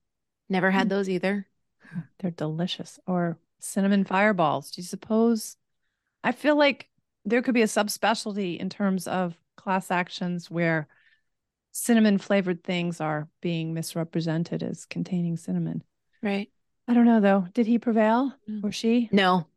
Never 0.49 0.69
had 0.69 0.89
those 0.89 1.07
either. 1.09 1.47
they're 2.19 2.29
delicious. 2.31 2.99
Or 3.07 3.37
cinnamon 3.59 4.03
fireballs. 4.03 4.69
Do 4.71 4.81
you 4.81 4.85
suppose? 4.85 5.55
I 6.25 6.33
feel 6.33 6.57
like 6.57 6.89
there 7.23 7.41
could 7.41 7.53
be 7.53 7.61
a 7.61 7.65
subspecialty 7.67 8.57
in 8.59 8.69
terms 8.69 9.07
of 9.07 9.37
class 9.55 9.89
actions 9.91 10.51
where 10.51 10.87
cinnamon 11.71 12.17
flavored 12.17 12.63
things 12.65 12.99
are 12.99 13.29
being 13.41 13.73
misrepresented 13.73 14.61
as 14.61 14.85
containing 14.85 15.37
cinnamon. 15.37 15.81
Right. 16.21 16.49
I 16.87 16.93
don't 16.93 17.05
know 17.05 17.21
though. 17.21 17.47
Did 17.53 17.65
he 17.65 17.79
prevail 17.79 18.33
or 18.61 18.73
she? 18.73 19.07
No. 19.13 19.47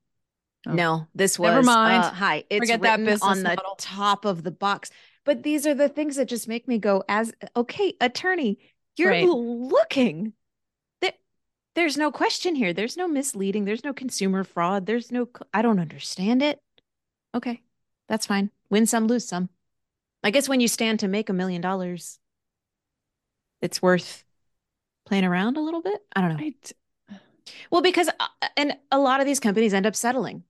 Oh. 0.68 0.72
No, 0.72 1.08
this 1.14 1.38
was 1.40 1.50
Never 1.50 1.62
mind. 1.64 2.04
uh, 2.04 2.10
hi. 2.12 2.44
It's 2.48 2.60
Forget 2.60 2.80
that 2.82 2.90
written 2.92 3.06
business 3.06 3.22
on 3.22 3.38
the 3.42 3.48
model. 3.50 3.74
top 3.78 4.24
of 4.24 4.44
the 4.44 4.50
box. 4.52 4.90
But 5.26 5.42
these 5.42 5.66
are 5.66 5.74
the 5.74 5.88
things 5.88 6.16
that 6.16 6.28
just 6.28 6.48
make 6.48 6.66
me 6.68 6.78
go, 6.78 7.02
as 7.08 7.34
okay, 7.56 7.94
attorney, 8.00 8.58
you're 8.96 9.10
Right. 9.10 9.28
looking. 9.28 10.32
There, 11.02 11.12
there's 11.74 11.98
no 11.98 12.12
question 12.12 12.54
here. 12.54 12.72
There's 12.72 12.96
no 12.96 13.08
misleading. 13.08 13.64
There's 13.64 13.84
no 13.84 13.92
consumer 13.92 14.44
fraud. 14.44 14.86
There's 14.86 15.10
no. 15.10 15.28
I 15.52 15.62
don't 15.62 15.80
understand 15.80 16.42
it. 16.42 16.62
Okay, 17.34 17.60
that's 18.08 18.24
fine. 18.24 18.52
Win 18.70 18.86
some, 18.86 19.08
lose 19.08 19.26
some. 19.26 19.50
I 20.22 20.30
guess 20.30 20.48
when 20.48 20.60
you 20.60 20.68
stand 20.68 21.00
to 21.00 21.08
make 21.08 21.28
a 21.28 21.34
million 21.34 21.60
dollars, 21.60 22.20
it's 23.60 23.82
worth 23.82 24.24
playing 25.06 25.24
around 25.24 25.56
a 25.56 25.60
little 25.60 25.82
bit. 25.82 26.00
I 26.14 26.20
don't 26.20 26.30
know. 26.30 26.36
Right. 26.36 26.72
Well, 27.70 27.82
because 27.82 28.08
uh, 28.08 28.48
and 28.56 28.76
a 28.92 28.98
lot 28.98 29.20
of 29.20 29.26
these 29.26 29.40
companies 29.40 29.74
end 29.74 29.86
up 29.86 29.96
settling. 29.96 30.44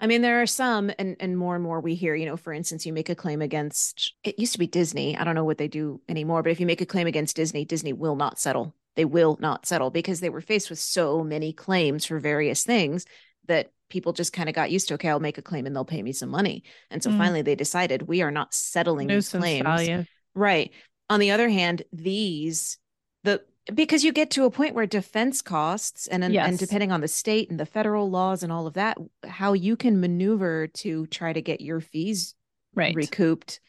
I 0.00 0.06
mean, 0.06 0.22
there 0.22 0.40
are 0.40 0.46
some, 0.46 0.90
and 0.98 1.16
and 1.18 1.36
more 1.36 1.54
and 1.54 1.64
more 1.64 1.80
we 1.80 1.94
hear. 1.94 2.14
You 2.14 2.26
know, 2.26 2.36
for 2.36 2.52
instance, 2.52 2.86
you 2.86 2.92
make 2.92 3.08
a 3.08 3.14
claim 3.14 3.42
against. 3.42 4.14
It 4.22 4.38
used 4.38 4.52
to 4.52 4.58
be 4.58 4.66
Disney. 4.66 5.16
I 5.16 5.24
don't 5.24 5.34
know 5.34 5.44
what 5.44 5.58
they 5.58 5.68
do 5.68 6.00
anymore, 6.08 6.42
but 6.42 6.52
if 6.52 6.60
you 6.60 6.66
make 6.66 6.80
a 6.80 6.86
claim 6.86 7.06
against 7.06 7.36
Disney, 7.36 7.64
Disney 7.64 7.92
will 7.92 8.16
not 8.16 8.38
settle. 8.38 8.74
They 8.96 9.04
will 9.04 9.36
not 9.40 9.66
settle 9.66 9.90
because 9.90 10.20
they 10.20 10.30
were 10.30 10.40
faced 10.40 10.70
with 10.70 10.78
so 10.78 11.22
many 11.24 11.52
claims 11.52 12.04
for 12.04 12.18
various 12.18 12.64
things 12.64 13.06
that 13.46 13.72
people 13.90 14.12
just 14.12 14.32
kind 14.32 14.48
of 14.48 14.54
got 14.54 14.70
used 14.70 14.88
to. 14.88 14.94
Okay, 14.94 15.08
I'll 15.08 15.20
make 15.20 15.38
a 15.38 15.42
claim 15.42 15.66
and 15.66 15.74
they'll 15.74 15.84
pay 15.84 16.02
me 16.02 16.12
some 16.12 16.28
money. 16.28 16.62
And 16.90 17.02
so 17.02 17.10
Mm. 17.10 17.18
finally, 17.18 17.42
they 17.42 17.54
decided 17.54 18.02
we 18.02 18.22
are 18.22 18.30
not 18.30 18.52
settling 18.54 19.08
these 19.08 19.30
claims. 19.30 19.64
value. 19.64 20.04
Right. 20.34 20.72
On 21.08 21.20
the 21.20 21.30
other 21.30 21.48
hand, 21.48 21.82
these 21.92 22.78
the 23.24 23.42
because 23.74 24.02
you 24.04 24.12
get 24.12 24.30
to 24.32 24.44
a 24.44 24.50
point 24.50 24.74
where 24.74 24.86
defense 24.86 25.42
costs 25.42 26.06
and 26.06 26.24
and, 26.24 26.34
and 26.36 26.58
depending 26.58 26.92
on 26.92 27.00
the 27.00 27.08
state 27.08 27.50
and 27.50 27.58
the 27.60 27.66
federal 27.66 28.10
laws 28.10 28.42
and 28.42 28.52
all 28.52 28.66
of 28.66 28.74
that, 28.74 28.96
how 29.26 29.52
you 29.52 29.76
can 29.76 30.00
maneuver 30.00 30.66
to 30.68 31.06
try 31.06 31.32
to 31.32 31.42
get 31.42 31.60
your 31.60 31.80
fees 31.80 32.34
Right. 32.74 32.94
recouped, 32.94 33.60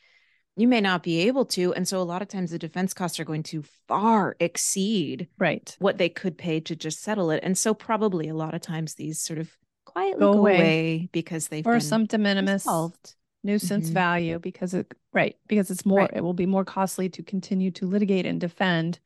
you 0.55 0.67
may 0.67 0.81
not 0.81 1.03
be 1.03 1.21
able 1.21 1.45
to. 1.45 1.73
And 1.73 1.87
so 1.87 1.99
a 2.01 2.03
lot 2.03 2.21
of 2.21 2.27
times 2.27 2.51
the 2.51 2.59
defense 2.59 2.93
costs 2.93 3.19
are 3.19 3.23
going 3.25 3.43
to 3.43 3.63
far 3.87 4.35
exceed 4.39 5.27
right. 5.39 5.75
what 5.79 5.97
they 5.97 6.09
could 6.09 6.37
pay 6.37 6.59
to 6.61 6.75
just 6.75 7.01
settle 7.01 7.31
it. 7.31 7.39
And 7.43 7.57
so 7.57 7.73
probably 7.73 8.27
a 8.27 8.35
lot 8.35 8.53
of 8.53 8.61
times 8.61 8.95
these 8.95 9.19
sort 9.19 9.39
of 9.39 9.49
quietly 9.85 10.19
Go 10.19 10.33
go, 10.33 10.39
away. 10.39 10.55
away. 10.55 11.09
because 11.11 11.47
they've 11.47 11.65
Or 11.65 11.79
some 11.79 12.05
de 12.05 12.17
minimis 12.17 12.63
solved. 12.63 13.15
nuisance 13.43 13.89
Mhm. 13.89 13.93
value 13.93 14.37
because 14.39 14.73
it 14.73 14.93
right 15.13 15.35
because 15.47 15.71
it's 15.71 15.85
more 15.85 15.99
Right. 16.01 16.11
it 16.13 16.21
will 16.21 16.33
be 16.33 16.45
more 16.45 16.65
costly 16.65 17.09
to 17.09 17.23
continue 17.23 17.71
to 17.71 17.87
litigate 17.87 18.25
and 18.27 18.39
defend 18.39 18.99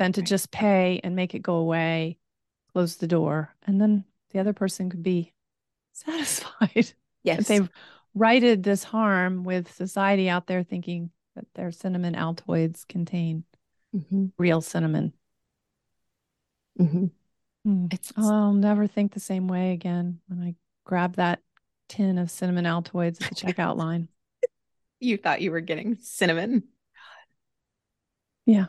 than 0.00 0.12
to 0.14 0.22
Right. 0.22 0.28
just 0.28 0.50
pay 0.50 0.98
and 1.04 1.14
make 1.14 1.34
it 1.34 1.42
go 1.42 1.54
away 1.56 2.16
close 2.72 2.96
the 2.96 3.06
door 3.06 3.54
and 3.66 3.78
then 3.80 4.04
the 4.30 4.38
other 4.40 4.52
person 4.54 4.88
could 4.90 5.02
be 5.02 5.32
satisfied 5.92 6.92
Yes. 7.22 7.46
they've 7.46 7.68
righted 8.14 8.62
this 8.62 8.82
harm 8.82 9.44
with 9.44 9.72
society 9.74 10.28
out 10.30 10.46
there 10.46 10.62
thinking 10.62 11.10
that 11.36 11.44
their 11.54 11.70
cinnamon 11.70 12.14
altoids 12.14 12.88
contain 12.88 13.44
Mhm. 13.94 14.32
real 14.38 14.60
cinnamon 14.62 15.12
Mhm. 16.78 17.10
Hmm. 17.64 17.86
It's 17.90 18.10
I'll 18.16 18.54
never 18.54 18.86
think 18.86 19.12
the 19.12 19.20
same 19.20 19.46
way 19.48 19.72
again 19.72 20.20
when 20.28 20.40
I 20.42 20.54
grab 20.84 21.16
that 21.16 21.42
tin 21.88 22.16
of 22.16 22.30
cinnamon 22.30 22.64
altoids 22.64 23.20
at 23.22 23.28
the 23.28 23.34
checkout 23.54 23.76
line. 23.76 24.08
you 24.98 25.16
thought 25.18 25.42
you 25.42 25.50
were 25.50 25.60
getting 25.60 25.96
cinnamon. 25.96 26.62
Yeah. 28.46 28.66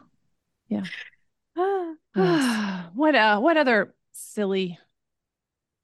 Yeah. 0.68 0.84
What 2.94 3.16
uh 3.16 3.40
what 3.40 3.58
other 3.58 3.94
silly 4.12 4.78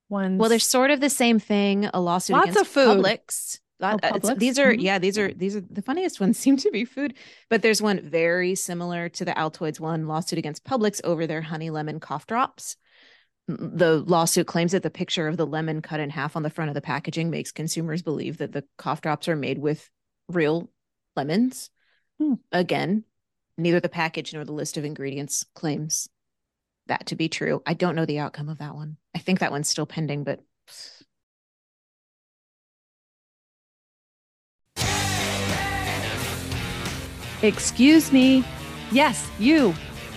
ones? 0.09 0.39
Well, 0.39 0.49
there's 0.49 0.65
sort 0.65 0.91
of 0.91 0.99
the 0.99 1.09
same 1.09 1.39
thing. 1.39 1.89
A 1.93 1.99
lawsuit 1.99 2.35
Lots 2.35 2.49
against 2.49 2.61
of 2.61 2.67
food. 2.67 3.03
Publix. 3.03 3.59
Oh, 3.79 3.87
uh, 3.87 3.97
Publix? 3.97 4.39
These 4.39 4.59
are 4.59 4.73
Mhm. 4.73 4.81
yeah. 4.81 4.99
These 4.99 5.17
are 5.17 5.33
these 5.33 5.55
are 5.55 5.61
the 5.61 5.81
funniest 5.81 6.19
ones. 6.19 6.37
Seem 6.39 6.57
to 6.57 6.71
be 6.71 6.85
food, 6.85 7.13
but 7.49 7.61
there's 7.61 7.81
one 7.81 8.01
very 8.01 8.55
similar 8.55 9.09
to 9.09 9.25
the 9.25 9.31
Altoids 9.31 9.79
one 9.79 10.07
lawsuit 10.07 10.39
against 10.39 10.65
Publix 10.65 10.99
over 11.03 11.27
their 11.27 11.41
honey 11.41 11.69
lemon 11.69 11.99
cough 11.99 12.27
drops. 12.27 12.75
The 13.47 14.03
lawsuit 14.05 14.47
claims 14.47 14.73
that 14.73 14.83
the 14.83 14.89
picture 14.89 15.29
of 15.29 15.37
the 15.37 15.47
lemon 15.47 15.81
cut 15.81 16.01
in 16.01 16.09
half 16.09 16.35
on 16.35 16.43
the 16.43 16.49
front 16.49 16.69
of 16.69 16.75
the 16.75 16.81
packaging 16.81 17.29
makes 17.29 17.53
consumers 17.53 18.01
believe 18.01 18.39
that 18.39 18.51
the 18.51 18.65
cough 18.77 18.99
drops 18.99 19.29
are 19.29 19.37
made 19.37 19.57
with 19.57 19.89
real 20.27 20.69
lemons. 21.15 21.69
Hmm. 22.19 22.33
Again, 22.51 23.05
neither 23.57 23.79
the 23.79 23.87
package 23.87 24.33
nor 24.33 24.43
the 24.43 24.51
list 24.51 24.75
of 24.75 24.83
ingredients 24.83 25.45
claims 25.55 26.09
that 26.87 27.07
to 27.07 27.15
be 27.15 27.29
true. 27.29 27.61
I 27.65 27.73
don't 27.73 27.95
know 27.95 28.05
the 28.05 28.19
outcome 28.19 28.49
of 28.49 28.59
that 28.59 28.75
one. 28.75 28.97
I 29.15 29.19
think 29.19 29.39
that 29.39 29.51
one's 29.51 29.69
still 29.69 29.85
pending, 29.85 30.23
but 30.23 30.41
Excuse 37.43 38.11
me. 38.11 38.43
Yes, 38.91 39.29
you. 39.37 39.73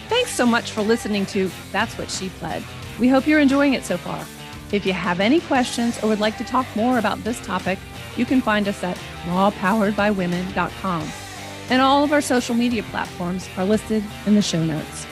Thanks 0.09 0.31
so 0.31 0.47
much 0.47 0.71
for 0.71 0.83
listening 0.83 1.27
to 1.27 1.51
That's 1.71 1.97
What 1.99 2.11
She 2.11 2.31
Pled. 2.31 2.65
We 2.99 3.09
hope 3.09 3.27
you're 3.27 3.41
enjoying 3.41 3.75
it 3.75 3.85
so 3.85 3.97
far. 3.97 4.25
If 4.73 4.87
you 4.87 4.93
have 4.93 5.21
any 5.21 5.41
questions 5.41 6.03
or 6.03 6.09
would 6.09 6.21
like 6.21 6.39
to 6.39 6.45
talk 6.45 6.67
more 6.75 6.99
about 6.99 7.23
this 7.23 7.41
topic, 7.41 7.79
you 8.17 8.25
can 8.25 8.41
find 8.41 8.69
us 8.69 8.83
at 8.83 8.97
lawpoweredbywomen.com. 9.27 11.09
And 11.71 11.83
all 11.83 12.05
of 12.05 12.13
our 12.13 12.21
social 12.21 12.55
media 12.55 12.83
platforms 12.85 13.49
are 13.57 13.65
listed 13.65 14.03
in 14.27 14.35
the 14.35 14.43
show 14.43 14.65
notes. 14.65 15.07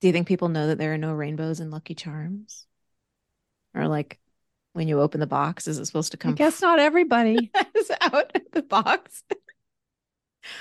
Do 0.00 0.06
you 0.08 0.12
think 0.12 0.26
people 0.26 0.48
know 0.48 0.68
that 0.68 0.78
there 0.78 0.94
are 0.94 0.98
no 0.98 1.12
rainbows 1.12 1.60
in 1.60 1.70
Lucky 1.70 1.94
Charms? 1.94 2.66
Or 3.74 3.86
like 3.86 4.18
when 4.72 4.88
you 4.88 5.00
open 5.00 5.20
the 5.20 5.26
box, 5.26 5.68
is 5.68 5.78
it 5.78 5.84
supposed 5.86 6.12
to 6.12 6.16
come? 6.16 6.32
I 6.32 6.34
guess 6.34 6.60
not 6.62 6.78
everybody. 6.78 7.50
Is 7.74 7.90
out 8.00 8.34
of 8.34 8.42
the 8.52 8.62
box? 8.62 9.22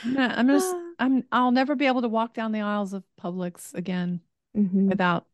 I'm 0.04 0.14
gonna, 0.14 0.34
I'm 0.38 0.48
gonna, 0.48 0.58
s- 0.58 0.74
I'm, 1.00 1.24
I'll 1.32 1.52
never 1.52 1.76
be 1.76 1.86
able 1.88 2.02
to 2.02 2.08
walk 2.10 2.34
down 2.34 2.52
the 2.52 2.62
aisles 2.62 2.94
of 2.94 3.04
Publix 3.22 3.74
again 3.74 4.22
Mhm. 4.58 4.88
without 4.90 5.26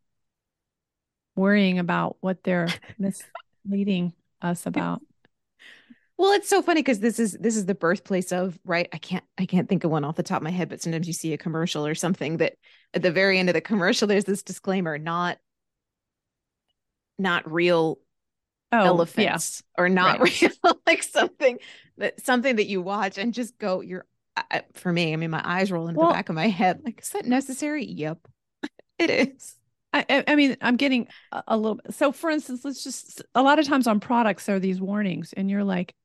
worrying 1.35 1.79
about 1.79 2.17
what 2.21 2.43
they're 2.43 2.67
misleading 2.99 4.13
us 4.41 4.65
about. 4.65 5.01
Well, 6.17 6.31
it's 6.31 6.47
so 6.47 6.61
funny 6.61 6.81
because 6.81 6.99
this 6.99 7.19
is 7.19 7.33
this 7.33 7.57
is 7.57 7.65
the 7.65 7.75
birthplace 7.75 8.31
of 8.31 8.57
right. 8.63 8.87
I 8.93 8.97
can't 8.97 9.23
I 9.37 9.45
can't 9.45 9.67
think 9.67 9.83
of 9.83 9.91
one 9.91 10.05
off 10.05 10.15
the 10.15 10.23
top 10.23 10.37
of 10.37 10.43
my 10.43 10.49
head, 10.51 10.69
but 10.69 10.81
sometimes 10.81 11.07
you 11.07 11.13
see 11.13 11.33
a 11.33 11.37
commercial 11.37 11.85
or 11.85 11.93
something 11.95 12.37
that 12.37 12.53
at 12.93 13.01
the 13.01 13.11
very 13.11 13.37
end 13.37 13.49
of 13.49 13.53
the 13.53 13.61
commercial 13.61 14.07
there's 14.07 14.23
this 14.23 14.41
disclaimer, 14.43 14.97
not 14.97 15.37
not 17.17 17.49
real 17.51 17.99
Oh, 18.71 18.77
yeah. 18.79 18.85
elephants 18.87 19.63
or 19.77 19.87
not 19.89 20.19
Right. 20.19 20.41
real 20.41 20.79
like 20.87 21.03
something 21.03 21.59
that 21.97 22.19
something 22.25 22.57
that 22.57 22.65
you 22.65 22.81
watch 22.81 23.17
and 23.17 23.33
just 23.33 23.57
go 23.57 23.79
you're 23.81 24.05
I, 24.35 24.63
for 24.73 24.91
me 24.91 25.13
i 25.13 25.15
mean 25.15 25.29
my 25.29 25.41
eyes 25.45 25.71
roll 25.71 25.87
into 25.87 25.99
Well- 25.99 26.09
the 26.09 26.15
back 26.15 26.29
of 26.29 26.35
my 26.35 26.47
head 26.49 26.81
like 26.83 26.99
is 27.01 27.09
that 27.11 27.25
necessary 27.25 27.85
yep 27.85 28.17
it 28.99 29.09
is 29.09 29.55
I, 29.93 30.05
I- 30.09 30.23
I 30.27 30.35
mean, 30.35 30.57
I'm 30.59 30.75
getting 30.75 31.07
a, 31.31 31.43
a 31.49 31.57
little. 31.57 31.79
So, 31.91 32.11
for 32.11 32.29
instance, 32.29 32.65
let's 32.65 32.83
just 32.83 33.21
a 33.33 33.41
lot 33.41 33.59
of 33.59 33.65
times 33.65 33.87
on 33.87 34.01
products 34.01 34.45
there 34.45 34.57
are 34.57 34.59
these 34.59 34.81
warnings, 34.81 35.31
and 35.31 35.49
you're 35.49 35.63
like, 35.63 35.95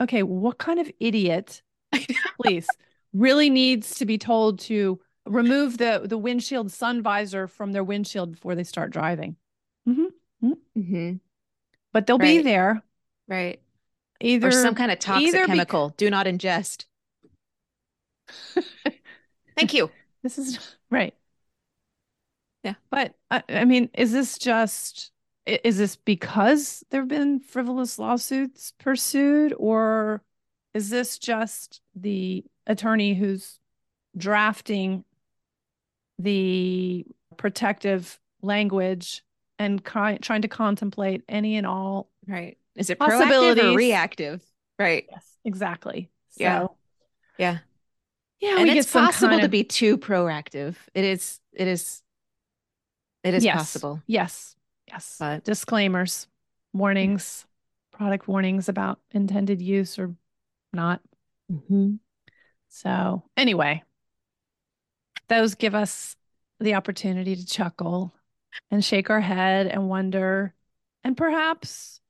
okay, 0.00 0.22
what 0.22 0.58
kind 0.58 0.78
of 0.78 0.90
idiot, 1.00 1.62
please, 2.40 2.66
really 3.12 3.50
needs 3.50 3.96
to 3.96 4.06
be 4.06 4.18
told 4.18 4.60
to 4.60 5.00
remove 5.26 5.78
the 5.78 6.02
the 6.04 6.18
windshield 6.18 6.72
sun 6.72 7.02
visor 7.02 7.46
from 7.46 7.72
their 7.72 7.84
windshield 7.84 8.32
before 8.32 8.54
they 8.54 8.64
start 8.64 8.90
driving? 8.90 9.36
mm-hmm. 9.88 10.04
mm-hmm. 10.44 10.80
mm-hmm. 10.80 11.16
But 11.92 12.06
they'll 12.06 12.18
be 12.18 12.42
there. 12.42 12.82
Right. 13.26 13.60
Either 14.20 14.48
or 14.48 14.52
some 14.52 14.74
kind 14.74 14.90
of 14.90 14.98
toxic 14.98 15.46
chemical. 15.46 15.94
Do 15.96 16.10
not 16.10 16.26
ingest. 16.26 16.84
Thank 19.56 19.74
you. 19.74 19.90
This 20.22 20.38
is 20.38 20.58
right. 20.90 21.14
Yeah. 22.64 22.74
But 22.90 23.14
I, 23.30 23.42
I 23.48 23.64
mean, 23.64 23.90
is 23.94 24.12
this 24.12 24.38
just 24.38 25.12
is 25.48 25.78
this 25.78 25.96
because 25.96 26.84
there 26.90 27.00
have 27.00 27.08
been 27.08 27.40
frivolous 27.40 27.98
lawsuits 27.98 28.72
pursued, 28.78 29.54
or 29.56 30.22
is 30.74 30.90
this 30.90 31.18
just 31.18 31.80
the 31.94 32.44
attorney 32.66 33.14
who's 33.14 33.58
drafting 34.16 35.04
the 36.18 37.06
protective 37.36 38.18
language 38.42 39.22
and 39.58 39.84
cry, 39.84 40.18
trying 40.18 40.42
to 40.42 40.48
contemplate 40.48 41.22
any 41.28 41.56
and 41.56 41.66
all 41.66 42.08
right. 42.26 42.58
Is 42.76 42.90
it 42.90 42.98
proactive 42.98 43.18
Possibilities. 43.20 43.64
or 43.64 43.76
reactive? 43.76 44.42
Right. 44.78 45.06
yes 45.10 45.24
exactly 45.44 46.08
so 46.30 46.42
Yeah. 46.44 46.66
Yeah. 47.38 47.58
yeah 48.40 48.50
and 48.50 48.58
we 48.60 48.64
get 48.66 48.76
it's 48.78 48.92
possible 48.92 49.30
kind 49.30 49.42
to 49.42 49.48
be 49.48 49.64
too 49.64 49.98
proactive. 49.98 50.76
It 50.94 51.04
is. 51.04 51.40
It 51.52 51.66
is. 51.66 52.02
It 53.24 53.34
is 53.34 53.44
Yes. 53.44 53.56
possible. 53.56 54.02
yes 54.06 54.54
yes 54.88 55.16
But- 55.18 55.44
disclaimers 55.44 56.26
warnings 56.72 57.46
product 57.92 58.28
warnings 58.28 58.68
about 58.68 59.00
intended 59.12 59.60
use 59.62 59.98
or 59.98 60.14
not 60.72 61.00
Mm-hmm. 61.52 61.94
So, 62.68 63.24
anyway, 63.36 63.82
those 65.28 65.54
give 65.54 65.74
us 65.74 66.16
the 66.60 66.74
opportunity 66.74 67.36
to 67.36 67.46
chuckle 67.46 68.14
and 68.70 68.84
shake 68.84 69.10
our 69.10 69.20
head 69.20 69.66
and 69.66 69.88
wonder, 69.88 70.54
and 71.04 71.16
perhaps 71.16 72.00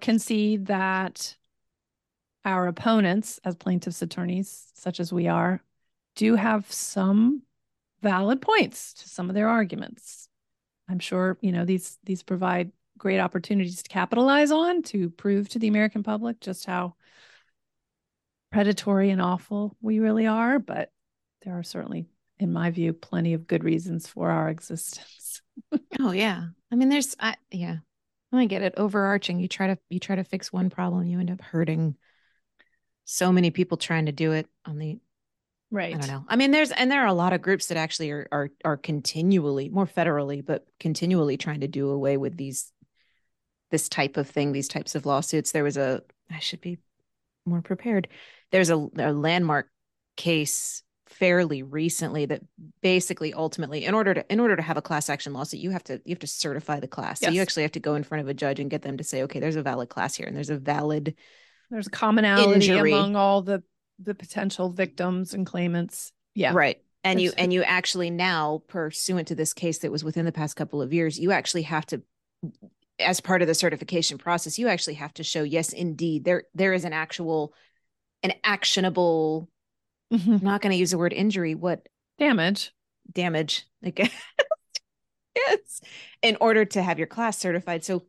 concede 0.00 0.66
that 0.66 1.36
our 2.44 2.66
opponents, 2.66 3.40
as 3.44 3.56
plaintiffs' 3.56 4.02
attorneys, 4.02 4.70
such 4.74 5.00
as 5.00 5.12
we 5.12 5.26
are, 5.26 5.62
do 6.14 6.36
have 6.36 6.70
some 6.72 7.42
valid 8.02 8.40
points 8.40 8.94
to 8.94 9.08
some 9.08 9.28
of 9.28 9.34
their 9.34 9.48
arguments. 9.48 10.28
I'm 10.88 10.98
sure, 10.98 11.38
you 11.40 11.52
know, 11.52 11.64
these 11.64 11.98
these 12.04 12.22
provide 12.22 12.72
great 12.98 13.20
opportunities 13.20 13.82
to 13.82 13.88
capitalize 13.88 14.50
on 14.50 14.82
to 14.82 15.10
prove 15.10 15.48
to 15.50 15.58
the 15.58 15.68
American 15.68 16.02
public 16.02 16.40
just 16.40 16.64
how 16.64 16.94
predatory 18.52 19.10
and 19.10 19.20
awful 19.20 19.76
we 19.80 19.98
really 19.98 20.26
are, 20.26 20.58
but 20.58 20.90
there 21.42 21.58
are 21.58 21.62
certainly, 21.62 22.06
in 22.38 22.52
my 22.52 22.70
view, 22.70 22.92
plenty 22.92 23.34
of 23.34 23.46
good 23.46 23.64
reasons 23.64 24.06
for 24.06 24.30
our 24.30 24.48
existence. 24.50 25.42
Oh 26.00 26.12
yeah. 26.12 26.46
I 26.70 26.74
mean, 26.74 26.88
there's. 26.88 27.16
I 27.18 27.36
yeah. 27.50 27.76
I 28.32 28.44
get 28.46 28.62
it. 28.62 28.74
Overarching. 28.76 29.38
You 29.38 29.48
try 29.48 29.68
to. 29.68 29.78
You 29.88 29.98
try 29.98 30.16
to 30.16 30.24
fix 30.24 30.52
one 30.52 30.68
problem. 30.68 31.06
You 31.06 31.20
end 31.20 31.30
up 31.30 31.40
hurting. 31.40 31.96
So 33.04 33.30
many 33.32 33.50
people 33.50 33.76
trying 33.76 34.06
to 34.06 34.12
do 34.12 34.32
it 34.32 34.48
on 34.64 34.78
the 34.78 34.98
Right. 35.70 35.94
I 35.94 35.98
don't 35.98 36.08
know. 36.08 36.24
I 36.28 36.36
mean, 36.36 36.52
there's 36.52 36.70
and 36.70 36.90
there 36.90 37.02
are 37.02 37.08
a 37.08 37.12
lot 37.12 37.32
of 37.32 37.42
groups 37.42 37.66
that 37.66 37.76
actually 37.76 38.10
are 38.10 38.28
are 38.30 38.50
are 38.64 38.76
continually 38.76 39.68
more 39.68 39.86
federally, 39.86 40.44
but 40.44 40.66
continually 40.78 41.36
trying 41.36 41.60
to 41.60 41.68
do 41.68 41.90
away 41.90 42.16
with 42.16 42.36
these 42.36 42.72
this 43.70 43.88
type 43.88 44.16
of 44.16 44.28
thing, 44.28 44.52
these 44.52 44.68
types 44.68 44.94
of 44.94 45.06
lawsuits. 45.06 45.52
There 45.52 45.64
was 45.64 45.76
a 45.76 46.02
I 46.30 46.38
should 46.38 46.60
be 46.60 46.78
more 47.44 47.62
prepared. 47.62 48.08
There's 48.52 48.70
a, 48.70 48.76
a 48.98 49.12
landmark 49.12 49.68
case 50.16 50.82
fairly 51.06 51.62
recently 51.62 52.26
that 52.26 52.42
basically 52.82 53.32
ultimately 53.32 53.84
in 53.84 53.94
order 53.94 54.12
to 54.12 54.32
in 54.32 54.40
order 54.40 54.56
to 54.56 54.62
have 54.62 54.76
a 54.76 54.82
class 54.82 55.08
action 55.08 55.32
lawsuit 55.32 55.60
you 55.60 55.70
have 55.70 55.84
to 55.84 56.00
you 56.04 56.10
have 56.10 56.18
to 56.18 56.26
certify 56.26 56.80
the 56.80 56.88
class 56.88 57.20
so 57.20 57.30
you 57.30 57.40
actually 57.40 57.62
have 57.62 57.72
to 57.72 57.80
go 57.80 57.94
in 57.94 58.02
front 58.02 58.22
of 58.22 58.28
a 58.28 58.34
judge 58.34 58.58
and 58.58 58.70
get 58.70 58.82
them 58.82 58.96
to 58.96 59.04
say 59.04 59.22
okay 59.22 59.38
there's 59.38 59.56
a 59.56 59.62
valid 59.62 59.88
class 59.88 60.16
here 60.16 60.26
and 60.26 60.36
there's 60.36 60.50
a 60.50 60.58
valid 60.58 61.14
There's 61.70 61.86
a 61.86 61.90
commonality 61.90 62.54
Injury. 62.54 62.92
among 62.92 63.14
all 63.14 63.40
the 63.40 63.62
the 63.98 64.14
potential 64.14 64.70
victims 64.70 65.34
and 65.34 65.46
claimants. 65.46 66.12
Yeah. 66.34 66.52
Right. 66.54 66.82
And 67.04 67.20
you 67.20 67.32
and 67.38 67.52
you 67.52 67.62
actually 67.62 68.10
now, 68.10 68.62
pursuant 68.66 69.28
to 69.28 69.34
this 69.36 69.54
case 69.54 69.78
that 69.78 69.92
was 69.92 70.02
within 70.02 70.24
the 70.24 70.32
past 70.32 70.56
couple 70.56 70.82
of 70.82 70.92
years, 70.92 71.18
you 71.18 71.30
actually 71.30 71.62
have 71.62 71.86
to, 71.86 72.02
as 72.98 73.20
part 73.20 73.42
of 73.42 73.48
the 73.48 73.54
certification 73.54 74.18
process, 74.18 74.58
you 74.58 74.66
actually 74.68 74.94
have 74.94 75.14
to 75.14 75.22
show, 75.22 75.42
yes, 75.44 75.72
indeed, 75.72 76.24
there 76.24 76.44
there 76.54 76.72
is 76.72 76.84
an 76.84 76.92
actual, 76.92 77.54
an 78.24 78.32
actionable. 78.42 79.48
Mhm. 80.12 80.40
I'm 80.40 80.44
not 80.44 80.62
going 80.62 80.72
to 80.72 80.78
use 80.78 80.90
the 80.90 80.98
word 80.98 81.12
injury. 81.12 81.54
What 81.54 81.88
Damage. 82.18 82.72
damage? 83.12 83.66
Like, 83.82 83.98
yes, 85.36 85.80
in 86.22 86.36
order 86.40 86.64
to 86.64 86.82
have 86.82 86.98
your 86.98 87.06
class 87.06 87.38
certified. 87.38 87.84
So 87.84 88.04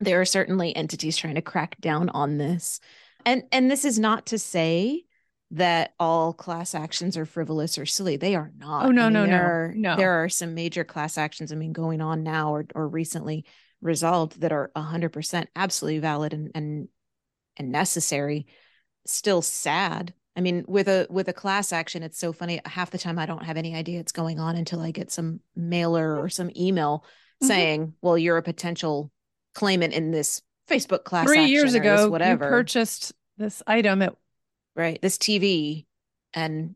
there 0.00 0.20
are 0.20 0.26
certainly 0.26 0.74
entities 0.76 1.16
trying 1.16 1.36
to 1.36 1.42
crack 1.42 1.80
down 1.80 2.08
on 2.10 2.36
this, 2.38 2.80
and 3.26 3.44
and 3.52 3.70
this 3.70 3.84
is 3.84 3.98
not 3.98 4.26
to 4.26 4.38
say 4.38 5.04
that 5.52 5.94
all 5.98 6.32
class 6.32 6.74
actions 6.74 7.16
are 7.16 7.26
frivolous 7.26 7.76
or 7.76 7.86
silly. 7.86 8.16
They 8.16 8.36
are 8.36 8.52
not. 8.56 8.86
Oh, 8.86 8.90
no, 8.90 9.02
I 9.02 9.04
mean, 9.06 9.12
no, 9.14 9.26
no, 9.26 9.36
Are, 9.36 9.74
no. 9.76 9.96
There 9.96 10.22
are 10.22 10.28
some 10.28 10.54
major 10.54 10.84
class 10.84 11.18
actions. 11.18 11.50
I 11.52 11.56
mean, 11.56 11.72
going 11.72 12.00
on 12.00 12.22
now 12.22 12.54
or 12.54 12.66
or 12.74 12.88
recently 12.88 13.44
resolved 13.80 14.40
that 14.42 14.52
are 14.52 14.70
hundred 14.76 15.10
percent 15.10 15.48
absolutely 15.56 15.98
valid 15.98 16.32
and 16.34 16.50
and 16.54 16.88
and 17.56 17.72
necessary. 17.72 18.46
Still 19.06 19.42
sad. 19.42 20.14
I 20.36 20.40
mean, 20.42 20.64
with 20.68 20.88
a 20.88 21.06
with 21.10 21.28
a 21.28 21.32
class 21.32 21.72
action, 21.72 22.02
it's 22.02 22.18
so 22.18 22.32
funny. 22.32 22.60
Half 22.64 22.92
the 22.92 22.98
time, 22.98 23.18
I 23.18 23.26
don't 23.26 23.44
have 23.44 23.56
any 23.56 23.74
idea 23.74 24.00
it's 24.00 24.12
going 24.12 24.38
on 24.38 24.56
until 24.56 24.80
I 24.80 24.92
get 24.92 25.10
some 25.10 25.40
mailer 25.56 26.16
or 26.18 26.28
some 26.28 26.50
email 26.56 27.04
Mhm. 27.42 27.46
saying, 27.46 27.94
"Well, 28.00 28.16
you're 28.16 28.36
a 28.36 28.42
potential 28.42 29.10
claimant 29.54 29.94
in 29.94 30.12
this 30.12 30.42
Facebook 30.70 31.04
class." 31.04 31.26
Three 31.26 31.40
action 31.40 31.52
years 31.52 31.74
ago, 31.74 32.08
whatever, 32.08 32.46
you 32.46 32.50
purchased 32.50 33.12
this 33.36 33.62
item 33.66 34.02
at 34.02 34.14
right? 34.76 35.00
This 35.02 35.18
TV, 35.18 35.86
and 36.34 36.74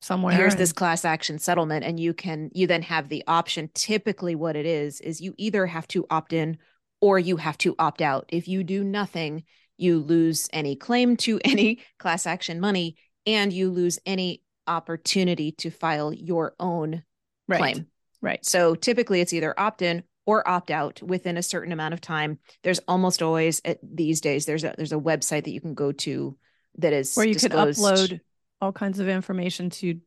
somewhere. 0.00 0.34
here's 0.34 0.54
and- 0.54 0.60
this 0.60 0.72
class 0.72 1.04
action 1.04 1.38
settlement, 1.38 1.84
and 1.84 2.00
you 2.00 2.14
can 2.14 2.50
you 2.54 2.66
then 2.66 2.82
have 2.82 3.08
the 3.08 3.22
option. 3.26 3.70
Typically, 3.74 4.34
what 4.34 4.56
it 4.56 4.66
is 4.66 5.00
is 5.00 5.20
you 5.20 5.34
either 5.36 5.66
have 5.66 5.86
to 5.88 6.06
opt 6.10 6.32
in 6.32 6.58
or 7.00 7.18
you 7.18 7.36
have 7.36 7.58
to 7.58 7.74
opt 7.78 8.00
out. 8.00 8.24
If 8.28 8.48
you 8.48 8.64
do 8.64 8.82
nothing, 8.82 9.44
you 9.76 9.98
lose 9.98 10.48
any 10.52 10.76
claim 10.76 11.16
to 11.18 11.40
any 11.44 11.80
class 11.98 12.26
action 12.26 12.60
money, 12.60 12.96
and 13.26 13.52
you 13.52 13.70
lose 13.70 13.98
any 14.06 14.42
opportunity 14.66 15.52
to 15.52 15.70
file 15.70 16.12
your 16.12 16.54
own 16.58 17.04
right. 17.48 17.58
claim. 17.58 17.86
Right. 18.20 18.44
So 18.44 18.74
typically 18.74 19.20
it's 19.20 19.32
either 19.32 19.54
opt 19.58 19.82
in 19.82 20.02
or 20.26 20.46
opt 20.48 20.70
out 20.70 21.00
within 21.02 21.36
a 21.36 21.42
certain 21.42 21.72
amount 21.72 21.94
of 21.94 22.00
time. 22.00 22.38
There's 22.62 22.80
almost 22.80 23.22
always 23.22 23.62
at 23.64 23.78
these 23.82 24.20
days 24.20 24.44
there's 24.46 24.64
a 24.64 24.74
there's 24.76 24.92
a 24.92 24.96
website 24.96 25.44
that 25.44 25.52
you 25.52 25.60
can 25.60 25.74
go 25.74 25.92
to 25.92 26.36
that 26.78 26.92
is 26.92 27.14
Where 27.16 27.26
you 27.26 27.34
disclosed. 27.34 27.78
could 27.78 28.18
upload 28.18 28.20
all 28.60 28.72
kinds 28.72 28.98
of 28.98 29.08
information 29.08 29.70
to 29.70 30.00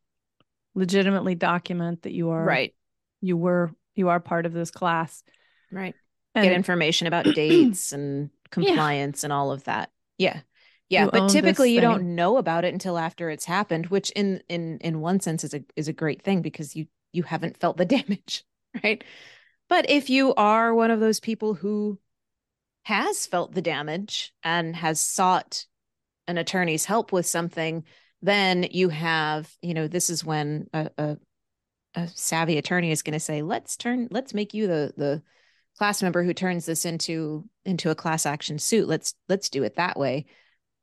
legitimately 0.76 1.36
document 1.36 2.04
that 2.04 2.12
you 2.12 2.30
are 2.30 2.44
right 2.44 2.74
you 3.22 3.36
were 3.38 3.72
you 3.96 4.10
are 4.10 4.20
part 4.20 4.46
of 4.46 4.54
this 4.54 4.72
class. 4.72 5.24
right 5.72 5.96
And 6.36 6.46
get 6.46 6.54
information 6.54 7.08
about 7.08 7.26
dates 7.36 7.92
and 7.92 8.30
compliance 8.52 9.24
and 9.24 9.34
all 9.34 9.52
of 9.52 9.64
that. 9.66 9.92
Yeah. 10.18 10.42
Yeah, 10.90 11.06
Who 11.06 11.12
but 11.12 11.30
typically 11.30 11.72
you 11.74 11.82
don't 11.82 12.16
know 12.16 12.38
about 12.38 12.66
it 12.66 12.74
until 12.74 12.98
after 12.98 13.30
it's 13.30 13.46
happened, 13.46 13.88
which 13.88 14.10
in 14.12 14.42
in 14.50 14.80
in 14.80 15.02
one 15.02 15.20
sense 15.20 15.44
is 15.44 15.54
a 15.54 15.64
is 15.76 15.88
a 15.88 15.94
great 15.94 16.24
thing 16.24 16.42
because 16.42 16.76
you 16.76 16.88
you 17.14 17.22
haven't 17.24 17.58
felt 17.58 17.78
the 17.78 17.86
damage, 17.98 18.44
right? 18.84 19.04
But 19.70 19.90
if 19.90 20.10
you 20.10 20.34
are 20.34 20.74
one 20.74 20.92
of 20.92 21.00
those 21.00 21.20
people 21.20 21.54
who 21.54 22.00
has 22.84 23.28
felt 23.28 23.54
the 23.54 23.62
damage 23.62 24.34
and 24.44 24.76
has 24.76 25.00
sought 25.00 25.66
an 26.28 26.38
attorney's 26.38 26.86
help 26.86 27.12
with 27.12 27.28
something, 27.28 27.84
then 28.22 28.68
you 28.72 28.90
have, 28.90 29.50
you 29.62 29.74
know, 29.74 29.88
this 29.88 30.10
is 30.10 30.26
when 30.26 30.68
a 30.74 30.90
a, 30.98 31.18
a 31.96 32.08
savvy 32.10 32.58
attorney 32.58 32.92
is 32.92 33.04
going 33.04 33.14
to 33.14 33.20
say, 33.20 33.42
"Let's 33.42 33.78
turn 33.78 34.08
let's 34.12 34.34
make 34.34 34.54
you 34.54 34.68
the 34.68 34.94
the 34.98 35.24
class 35.78 36.02
member 36.02 36.24
who 36.24 36.34
turns 36.34 36.66
this 36.66 36.84
into 36.84 37.48
into 37.64 37.90
a 37.92 37.96
class 37.96 38.26
action 38.26 38.60
suit. 38.60 38.88
Let's 38.88 39.14
let's 39.30 39.50
do 39.50 39.64
it 39.64 39.76
that 39.76 39.98
way." 39.98 40.26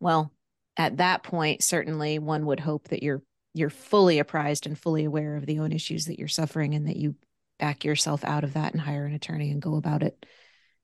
Well, 0.01 0.33
at 0.77 0.99
that 0.99 1.22
point, 1.22 1.62
certainly 1.62 2.18
one 2.18 2.46
would 2.46 2.61
hope 2.61 2.88
that 2.88 3.03
you're 3.03 3.22
you're 3.53 3.70
fully 3.70 4.18
apprised 4.18 4.66
and 4.66 4.79
fully 4.79 5.05
aware 5.05 5.37
of 5.37 5.46
the 5.46 5.59
own 5.59 5.72
issues 5.72 6.07
that 6.07 6.18
you're 6.18 6.29
suffering 6.29 6.75
and 6.75 6.87
that 6.87 6.96
you 6.96 7.16
back 7.59 7.85
yourself 7.85 8.25
out 8.25 8.45
of 8.45 8.55
that 8.55 8.73
and 8.73 8.81
hire 8.81 9.07
an 9.07 9.14
attorney 9.14 9.51
and 9.51 9.62
go 9.62 9.77
about 9.77 10.03
it 10.03 10.27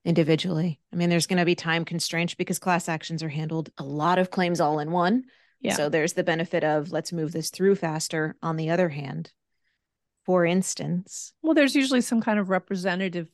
individually. 0.05 0.79
I 0.91 0.95
mean, 0.95 1.09
there's 1.09 1.27
going 1.27 1.39
to 1.39 1.45
be 1.45 1.55
time 1.55 1.85
constraints 1.85 2.33
because 2.35 2.59
class 2.59 2.89
actions 2.89 3.23
are 3.23 3.29
handled 3.29 3.69
a 3.77 3.83
lot 3.83 4.19
of 4.19 4.31
claims 4.31 4.59
all 4.59 4.79
in 4.79 4.91
one. 4.91 5.23
Yeah. 5.61 5.75
So 5.75 5.87
there's 5.89 6.13
the 6.13 6.23
benefit 6.25 6.63
of 6.63 6.91
let's 6.91 7.13
move 7.13 7.31
this 7.31 7.49
through 7.49 7.75
faster. 7.75 8.35
On 8.41 8.57
the 8.57 8.69
other 8.69 8.89
hand, 8.89 9.31
for 10.25 10.45
instance, 10.45 11.33
Well, 11.41 11.53
there's 11.53 11.75
usually 11.75 12.01
some 12.01 12.21
kind 12.21 12.37
of 12.39 12.49
representative 12.49 13.27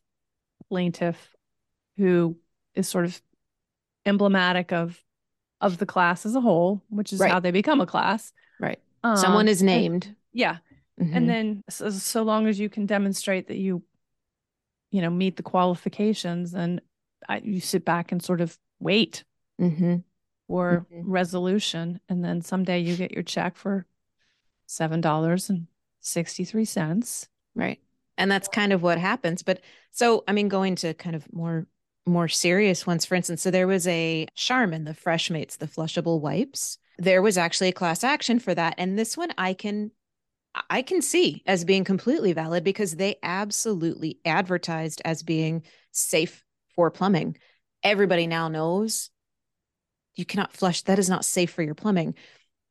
plaintiff 0.69 1.29
who 1.97 2.37
is 2.75 2.87
sort 2.87 3.05
of 3.05 3.19
emblematic 4.05 4.71
of 4.71 5.01
of 5.61 5.77
the 5.77 5.85
class 5.85 6.25
as 6.25 6.35
a 6.35 6.41
whole, 6.41 6.81
which 6.89 7.11
is 7.11 7.19
Right. 7.19 7.29
how 7.31 7.39
they 7.41 7.51
become 7.51 7.81
a 7.81 7.85
class. 7.85 8.31
right. 8.61 8.79
Um, 9.03 9.17
Someone 9.17 9.47
is 9.49 9.61
and- 9.61 9.67
named. 9.67 10.15
yeah, 10.33 10.57
Mhm. 10.99 11.15
and 11.15 11.29
then 11.29 11.63
so, 11.69 11.89
so 11.89 12.23
long 12.23 12.47
as 12.47 12.59
you 12.59 12.69
can 12.69 12.85
demonstrate 12.85 13.47
that 13.47 13.57
you, 13.57 13.83
you 14.91 15.01
know, 15.01 15.09
meet 15.09 15.37
the 15.37 15.43
qualifications, 15.43 16.51
then 16.51 16.81
I, 17.27 17.37
you 17.39 17.59
sit 17.61 17.85
back 17.85 18.11
and 18.11 18.21
sort 18.21 18.41
of 18.41 18.57
wait 18.79 19.23
Mhm. 19.59 20.03
for 20.47 20.85
Mhm. 20.91 21.03
resolution, 21.05 21.99
and 22.09 22.23
then 22.23 22.41
someday 22.41 22.79
you 22.79 22.95
get 22.95 23.11
your 23.11 23.23
check 23.23 23.55
for 23.55 23.85
seven 24.65 25.01
dollars 25.01 25.49
and 25.49 25.67
sixty 25.99 26.43
three 26.45 26.65
cents. 26.65 27.27
Right. 27.55 27.79
And 28.17 28.29
that's 28.31 28.47
kind 28.47 28.73
of 28.73 28.81
what 28.83 28.97
happens. 28.97 29.43
But 29.43 29.61
so, 29.91 30.23
I 30.27 30.33
mean, 30.33 30.47
going 30.49 30.75
to 30.77 30.93
kind 30.93 31.15
of 31.15 31.31
more 31.33 31.67
more 32.05 32.27
serious 32.27 32.87
ones, 32.87 33.05
for 33.05 33.13
instance, 33.13 33.41
so 33.41 33.51
there 33.51 33.67
was 33.67 33.85
a 33.87 34.25
Charmin, 34.33 34.83
the 34.85 34.93
Fresh 34.95 35.29
Mates, 35.29 35.57
the 35.57 35.67
flushable 35.67 36.19
wipes. 36.19 36.79
There 36.97 37.21
was 37.21 37.37
actually 37.37 37.69
a 37.69 37.73
class 37.73 38.03
action 38.03 38.39
for 38.39 38.55
that. 38.55 38.73
And 38.79 38.97
this 38.97 39.15
one 39.15 39.29
I 39.37 39.53
can 39.53 39.91
I 40.69 40.81
can 40.81 41.01
see 41.01 41.43
as 41.45 41.63
being 41.65 41.83
completely 41.83 42.33
valid 42.33 42.63
because 42.63 42.95
they 42.95 43.17
absolutely 43.23 44.19
advertised 44.25 45.01
as 45.05 45.23
being 45.23 45.63
safe 45.91 46.43
for 46.75 46.89
plumbing. 46.91 47.37
Everybody 47.83 48.27
now 48.27 48.47
knows 48.47 49.09
you 50.15 50.25
cannot 50.25 50.53
flush. 50.53 50.81
That 50.83 50.99
is 50.99 51.09
not 51.09 51.23
safe 51.23 51.51
for 51.51 51.61
your 51.63 51.75
plumbing. 51.75 52.15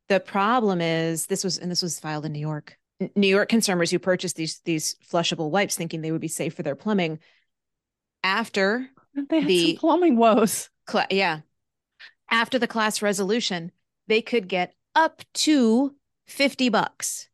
The 0.08 0.20
problem 0.20 0.80
is 0.80 1.26
this 1.26 1.44
was, 1.44 1.58
and 1.58 1.70
this 1.70 1.82
was 1.82 2.00
filed 2.00 2.26
in 2.26 2.32
New 2.32 2.40
York. 2.40 2.76
New 3.14 3.28
York 3.28 3.48
consumers 3.48 3.90
who 3.92 3.98
purchased 4.00 4.34
these 4.34 4.60
these 4.64 4.96
flushable 5.08 5.50
wipes 5.50 5.76
thinking 5.76 6.00
they 6.00 6.10
would 6.10 6.20
be 6.20 6.26
safe 6.28 6.54
for 6.54 6.64
their 6.64 6.74
plumbing 6.74 7.20
after 8.24 8.88
They 9.30 9.40
had 9.40 9.48
The- 9.48 9.76
plumbing 9.78 10.16
woes. 10.16 10.68
cla- 10.86 11.06
yeah 11.10 11.40
after 12.30 12.58
the 12.58 12.66
class 12.66 13.00
resolution 13.02 13.70
they 14.08 14.20
could 14.20 14.48
get 14.48 14.74
up 14.96 15.22
to 15.34 15.94
50 16.26 16.70
bucks 16.70 17.27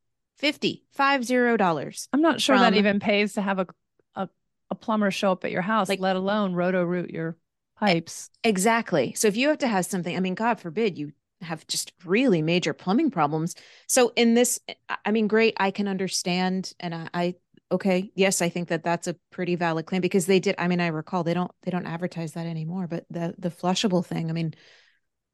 50 0.44 0.84
five 0.92 1.24
zero 1.24 1.56
dollars 1.56 2.06
I'm 2.12 2.20
not 2.20 2.38
sure 2.40 2.58
that 2.58 2.74
even 2.74 3.00
pays 3.00 3.32
to 3.32 3.40
have 3.42 3.58
a, 3.58 3.66
a 4.14 4.28
a 4.70 4.74
plumber 4.74 5.10
show 5.10 5.32
up 5.32 5.44
at 5.46 5.50
your 5.50 5.62
house, 5.62 5.88
Like- 5.88 6.00
let 6.00 6.16
alone 6.16 6.52
roto 6.52 6.84
root 6.84 7.08
your 7.10 7.38
pipes. 7.78 8.28
exactly. 8.44 9.14
So 9.14 9.26
if 9.28 9.36
you 9.36 9.48
have 9.48 9.58
to 9.58 9.68
have 9.68 9.86
something 9.86 10.14
i 10.14 10.20
mean 10.20 10.34
god 10.34 10.60
forbid 10.60 10.98
you 10.98 11.12
have 11.40 11.66
just 11.66 11.92
really 12.04 12.42
major 12.42 12.72
plumbing 12.74 13.10
problems. 13.10 13.54
So 13.88 14.12
in 14.16 14.34
this 14.34 14.60
I- 14.90 14.98
i 15.06 15.10
mean 15.12 15.28
great 15.28 15.54
i 15.58 15.70
can 15.70 15.88
understand 15.88 16.72
and 16.78 16.94
i, 16.94 17.08
I 17.14 17.34
okay 17.72 18.12
yes 18.14 18.42
i 18.42 18.50
think 18.50 18.68
that 18.68 18.84
that's 18.84 19.06
a 19.06 19.16
pretty 19.30 19.54
valid 19.56 19.86
claim 19.86 20.02
because 20.02 20.26
they 20.26 20.40
did 20.40 20.54
i 20.58 20.68
mean 20.68 20.80
i 20.80 20.88
recall 20.88 21.24
they 21.24 21.32
don't 21.32 21.50
they 21.62 21.70
don't 21.70 21.86
advertise 21.86 22.32
that 22.34 22.46
anymore 22.46 22.86
but 22.86 23.06
the 23.08 23.34
the 23.38 23.50
flushable 23.50 24.04
thing 24.04 24.28
i 24.28 24.34
mean 24.34 24.52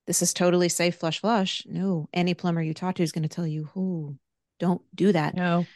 this 0.06 0.22
is 0.22 0.32
totally 0.32 0.68
safe 0.68 0.94
flush 0.96 1.20
flush. 1.20 1.64
No 1.66 2.08
any 2.12 2.34
plumber 2.34 2.62
you 2.62 2.74
talk 2.74 2.94
to 2.94 3.02
is 3.02 3.10
going 3.12 3.24
to 3.28 3.28
tell 3.28 3.46
you 3.46 3.68
oh 3.76 4.16
don't 4.60 4.82
do 4.94 5.10
that. 5.12 5.34
No. 5.34 5.66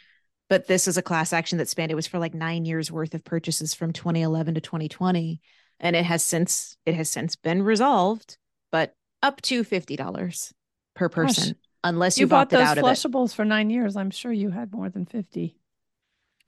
but 0.49 0.67
this 0.67 0.87
is 0.87 0.97
a 0.97 1.01
class 1.01 1.33
action 1.33 1.57
that 1.57 1.67
spanned 1.67 1.91
it 1.91 1.95
was 1.95 2.07
for 2.07 2.19
like 2.19 2.33
nine 2.33 2.63
years 2.65 2.89
worth 2.91 3.13
of 3.13 3.23
purchases 3.25 3.73
from 3.73 3.91
2011 3.91 4.53
to 4.55 4.61
2020 4.61 5.41
and 5.81 5.95
it 5.95 6.05
has 6.05 6.23
since 6.23 6.77
it 6.85 6.93
has 6.95 7.09
since 7.09 7.35
been 7.35 7.61
resolved 7.63 8.37
but 8.71 8.93
up 9.23 9.41
to 9.41 9.63
$50 9.63 10.53
per 10.95 11.09
person 11.09 11.55
unless 11.83 12.17
you, 12.17 12.23
You 12.23 12.27
bought 12.29 12.49
those 12.49 12.61
out 12.61 12.77
of 12.77 12.83
it. 12.83 12.87
flushables 12.87 13.33
for 13.35 13.43
nine 13.43 13.69
years. 13.69 13.95
I'm 13.97 14.11
sure 14.11 14.31
you 14.31 14.49
had 14.51 14.71
more 14.71 14.89
than 14.89 15.05
50. 15.05 15.57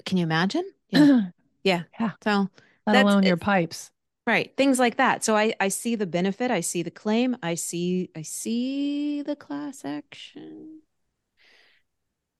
can 0.05 0.17
you 0.17 0.23
imagine? 0.23 0.63
Yeah. 1.63 1.83
Yeah. 1.99 2.11
so 2.23 2.49
Let 2.85 2.93
That's- 2.93 3.03
alone 3.03 3.23
your 3.23 3.35
pipes. 3.35 3.91
right. 4.25 4.55
Things 4.55 4.79
like 4.79 4.97
that. 4.97 5.23
So 5.25 5.35
i 5.35 5.53
i 5.59 5.67
see 5.67 5.95
the 5.95 6.05
benefit. 6.07 6.49
I 6.51 6.61
see 6.61 6.81
the 6.83 6.91
claim. 6.91 7.35
I 7.43 7.55
see 7.55 8.09
i 8.15 8.21
see 8.21 9.21
the 9.23 9.35
class 9.35 9.83
action 9.83 10.81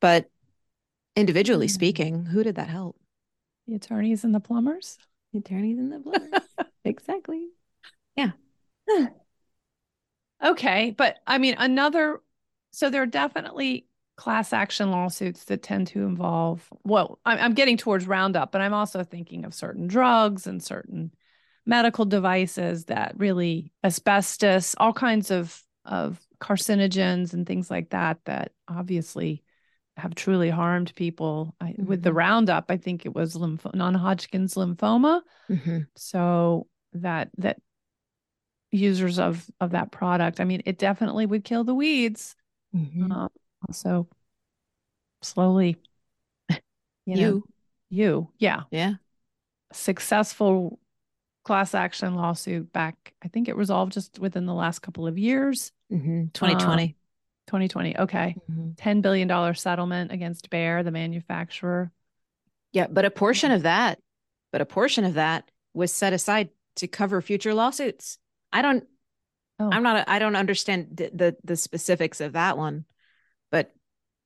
but 0.08 0.30
individually 1.16 1.68
Hmm. 1.68 1.74
speaking 1.74 2.26
who 2.28 2.44
did 2.44 2.56
that 2.56 2.70
help 2.70 2.96
The 3.68 3.76
attorneys 3.76 4.24
and 4.24 4.34
the 4.34 4.40
plumbers. 4.40 4.98
the 5.34 5.40
attorneys 5.40 5.78
and 5.80 5.92
the 5.92 6.00
plumbers 6.00 6.42
exactly 6.86 7.50
Yeah. 8.16 8.32
Okay. 10.44 10.94
But 10.98 11.18
I 11.26 11.38
mean, 11.38 11.56
another, 11.58 12.22
so 12.72 12.90
there 12.90 13.02
are 13.02 13.06
definitely 13.08 13.88
class 14.16 14.54
action 14.54 14.92
lawsuits 14.92 15.46
that 15.46 15.64
tend 15.64 15.88
to 15.88 16.04
involve, 16.04 16.68
well, 16.84 17.20
I'm, 17.26 17.40
I'm 17.40 17.54
getting 17.54 17.78
towards 17.78 18.08
Roundup, 18.08 18.52
but 18.52 18.62
I'm 18.62 18.74
also 18.74 19.04
thinking 19.04 19.46
of 19.46 19.54
certain 19.54 19.88
drugs 19.88 20.48
and 20.48 20.62
certain 20.62 21.12
medical 21.66 22.06
devices 22.06 22.86
that 22.86 23.14
really 23.18 23.72
asbestos, 23.84 24.76
all 24.80 24.94
kinds 24.94 25.32
of, 25.32 25.62
of 25.86 26.20
carcinogens 26.40 27.34
and 27.34 27.46
things 27.46 27.70
like 27.70 27.90
that, 27.90 28.20
that 28.26 28.52
obviously 28.68 29.44
have 29.98 30.16
truly 30.16 30.50
harmed 30.50 30.94
people. 30.96 31.56
I, 31.60 31.76
With 31.78 32.04
the 32.04 32.12
Mhm. 32.12 32.16
Roundup, 32.16 32.66
I 32.70 32.78
think 32.78 33.06
it 33.06 33.14
was 33.16 33.36
non-Hodgkin's 33.38 34.56
lymphoma. 34.56 35.22
Mhm. 35.50 35.88
so 35.96 36.68
that 36.94 37.30
that 37.38 37.62
users 38.72 39.18
of 39.18 39.50
of 39.62 39.72
that 39.72 39.92
product 39.92 40.40
i 40.40 40.44
mean 40.44 40.62
it 40.66 40.78
definitely 40.78 41.26
would 41.26 41.44
kill 41.44 41.64
the 41.64 41.74
weeds 41.74 42.36
Mhm. 42.76 43.12
um, 43.12 43.30
also 43.68 44.08
slowly 45.22 45.78
you 46.50 47.16
know, 47.16 47.22
you 47.22 47.44
you 47.90 48.30
yeah 48.38 48.64
yeah 48.72 48.96
successful 49.72 50.80
class 51.46 51.74
action 51.74 52.16
lawsuit 52.16 52.72
back 52.74 53.14
i 53.24 53.30
think 53.30 53.48
it 53.48 53.56
resolved 53.56 53.94
just 53.94 54.20
within 54.20 54.46
the 54.46 54.54
last 54.54 54.80
couple 54.80 55.08
of 55.08 55.18
years 55.18 55.72
hmm 55.90 56.26
2020 56.34 56.98
2020 57.48 57.98
okay. 58.00 58.36
Mhm. 58.52 58.74
10 58.78 59.02
billion 59.02 59.28
dollar 59.28 59.54
settlement 59.54 60.12
against 60.12 60.50
Bayer 60.50 60.84
the 60.84 60.92
manufacturer. 60.92 61.92
Yeah 62.74 62.88
but 62.88 63.06
a 63.06 63.10
portion 63.12 63.52
of 63.52 63.64
that 63.64 64.00
but 64.52 64.62
a 64.62 64.66
portion 64.66 65.04
of 65.06 65.16
that 65.16 65.50
was 65.74 65.92
set 65.92 66.14
aside 66.14 66.50
to 66.76 66.88
cover 66.88 67.22
future 67.22 67.54
lawsuits. 67.54 68.18
I 68.54 68.62
don't 68.62 68.84
Oh. 69.60 69.72
i'm 69.72 69.82
not 69.82 70.08
i 70.08 70.20
don't 70.20 70.36
understand 70.36 70.90
the, 70.92 71.10
the 71.12 71.36
the 71.44 71.56
specifics 71.56 72.22
of 72.22 72.34
that 72.34 72.60
one 72.60 72.86
but 73.50 73.74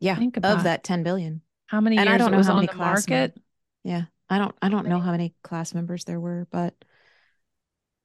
yeah 0.01 0.15
Think 0.17 0.35
of 0.35 0.63
that 0.63 0.83
10 0.83 1.03
billion. 1.03 1.39
How 1.67 1.79
many 1.79 1.97
And 1.97 2.09
I 2.09 2.17
don't 2.17 2.31
know 2.33 2.43
how 2.43 2.55
many 2.55 2.67
class 2.67 3.07
market? 3.07 3.39
yeah 3.85 4.03
i 4.29 4.37
don't 4.37 4.53
i 4.61 4.67
don't 4.67 4.87
know 4.89 4.99
how 4.99 5.11
many 5.11 5.33
class 5.41 5.73
members 5.73 6.03
there 6.03 6.19
were 6.19 6.47
but 6.51 6.75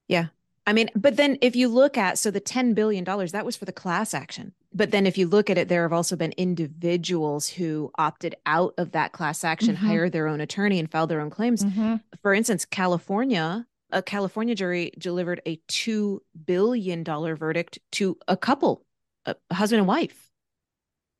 yeah. 0.07 0.27
I 0.65 0.71
mean 0.71 0.89
but 0.95 1.17
then 1.17 1.37
if 1.41 1.57
you 1.57 1.67
look 1.67 1.97
at 1.97 2.17
so 2.17 2.31
the 2.31 2.39
10 2.39 2.73
billion 2.73 3.03
dollars 3.03 3.33
that 3.33 3.45
was 3.45 3.57
for 3.57 3.65
the 3.65 3.73
class 3.73 4.13
action 4.13 4.53
but 4.77 4.91
then 4.91 5.05
if 5.07 5.17
you 5.17 5.27
look 5.27 5.49
at 5.49 5.57
it 5.57 5.67
there 5.67 5.81
have 5.83 5.93
also 5.93 6.15
been 6.15 6.33
individuals 6.37 7.47
who 7.49 7.91
opted 7.97 8.35
out 8.45 8.73
of 8.77 8.91
that 8.91 9.11
class 9.11 9.43
action 9.43 9.75
Mhm. 9.75 9.79
hired 9.87 10.11
their 10.11 10.27
own 10.27 10.39
attorney 10.41 10.79
and 10.79 10.89
filed 10.91 11.09
their 11.09 11.21
own 11.21 11.29
claims 11.29 11.63
Mhm. 11.65 12.01
for 12.21 12.33
instance 12.33 12.63
california 12.65 13.65
a 13.91 14.01
california 14.01 14.53
jury 14.55 14.91
delivered 14.97 15.41
a 15.45 15.57
$2 15.67 16.19
billion 16.45 17.03
verdict 17.35 17.79
to 17.93 18.17
a 18.27 18.37
couple 18.37 18.85
a 19.25 19.35
husband 19.51 19.79
and 19.79 19.87
wife 19.87 20.29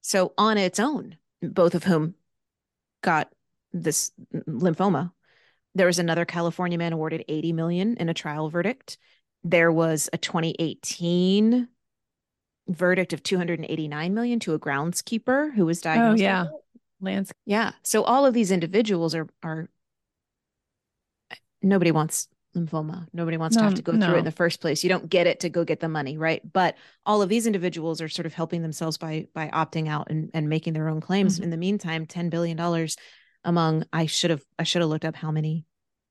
so 0.02 0.34
on 0.38 0.58
its 0.58 0.80
own 0.80 1.18
both 1.42 1.76
of 1.76 1.84
whom 1.84 2.14
got 3.02 3.32
this 3.74 4.12
lymphoma 4.48 5.12
there 5.76 5.88
was 5.88 6.00
another 6.00 6.26
california 6.26 6.78
man 6.78 6.94
awarded 6.94 7.24
80 7.28 7.54
million 7.54 7.96
in 7.98 8.10
a 8.10 8.14
trial 8.14 8.50
verdict 8.50 8.98
there 9.44 9.72
was 9.72 10.10
a 10.14 10.18
2018 10.18 11.68
verdict 12.68 13.14
of 13.14 13.24
289 13.24 14.14
million 14.14 14.40
to 14.42 14.54
a 14.54 14.60
groundskeeper 14.60 15.54
who 15.54 15.66
was 15.66 15.80
oh 15.80 15.84
diagnosed 15.84 16.12
with 16.14 16.22
yeah 16.22 16.46
Yeah. 17.46 17.72
So 17.84 18.04
all 18.04 18.26
of 18.26 18.34
these 18.34 18.52
individuals 18.52 19.14
are 19.16 19.28
are 19.44 19.70
nobody 21.62 21.92
wants 21.92 22.28
lymphoma. 22.56 23.08
Nobody 23.14 23.38
wants 23.38 23.56
to 23.58 23.64
have 23.64 23.76
to 23.76 23.82
go 23.84 23.92
through 23.92 24.16
it 24.16 24.20
in 24.20 24.26
the 24.26 24.32
first 24.32 24.62
place. 24.62 24.84
You 24.84 24.90
don't 24.90 25.08
get 25.10 25.28
it 25.28 25.42
to 25.42 25.50
go 25.50 25.64
get 25.64 25.80
the 25.80 25.90
money, 25.90 26.18
right? 26.18 26.42
But 26.52 26.76
all 27.06 27.22
of 27.22 27.30
these 27.30 27.46
individuals 27.46 28.02
are 28.02 28.10
sort 28.10 28.26
of 28.26 28.34
helping 28.34 28.62
themselves 28.64 28.98
by 28.98 29.28
by 29.34 29.50
opting 29.50 29.88
out 29.88 30.10
and, 30.10 30.32
and 30.34 30.50
making 30.50 30.74
their 30.74 30.90
own 30.90 31.02
claims. 31.02 31.40
Mhm. 31.40 31.44
In 31.44 31.50
the 31.52 31.58
meantime, 31.58 32.08
$10 32.08 32.30
billion 32.30 32.58
among 33.44 33.86
I 33.94 34.08
should 34.08 34.32
have 34.32 34.44
I 34.58 34.64
should 34.64 34.82
have 34.82 34.90
looked 34.90 35.06
up 35.06 35.16
how 35.16 35.32
many 35.32 35.66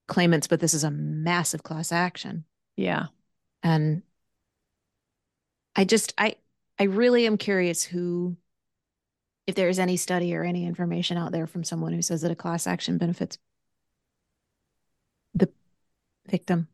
claimants, 0.06 0.46
but 0.46 0.60
this 0.60 0.74
is 0.74 0.84
a 0.84 0.90
massive 0.90 1.62
class 1.64 1.90
action. 1.90 2.44
yeah 2.76 3.06
And 3.62 4.02
I 5.74 5.84
just 5.84 6.14
I 6.16 6.36
I 6.78 6.84
really 6.84 7.26
am 7.26 7.38
curious 7.38 7.82
who 7.82 8.36
if 9.46 9.54
there 9.54 9.68
is 9.68 9.78
any 9.78 9.96
study 9.96 10.34
or 10.34 10.42
any 10.42 10.66
information 10.66 11.16
out 11.16 11.32
there 11.32 11.46
from 11.46 11.64
someone 11.64 11.92
who 11.92 12.02
says 12.02 12.22
that 12.22 12.32
a 12.32 12.36
class 12.36 12.66
action 12.66 12.98
benefits 12.98 13.38
the 15.34 15.48
victim. 16.28 16.68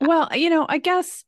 Well, 0.00 0.28
you 0.34 0.50
know, 0.50 0.64
I 0.68 0.78
guess 0.78 1.24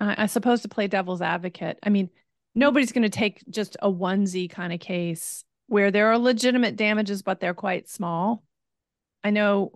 I, 0.00 0.24
I 0.24 0.26
suppose 0.26 0.62
to 0.62 0.68
play 0.68 0.86
devil's 0.86 1.22
advocate, 1.22 1.78
I 1.82 1.88
mean, 1.88 2.10
nobody's 2.54 2.92
going 2.92 3.02
to 3.02 3.08
take 3.08 3.42
just 3.48 3.76
a 3.80 3.90
onesie 3.90 4.50
kind 4.50 4.72
of 4.72 4.80
case 4.80 5.44
where 5.66 5.90
there 5.90 6.08
are 6.12 6.18
legitimate 6.18 6.76
damages, 6.76 7.22
but 7.22 7.40
they're 7.40 7.54
quite 7.54 7.88
small. 7.88 8.42
I 9.22 9.30
know 9.30 9.72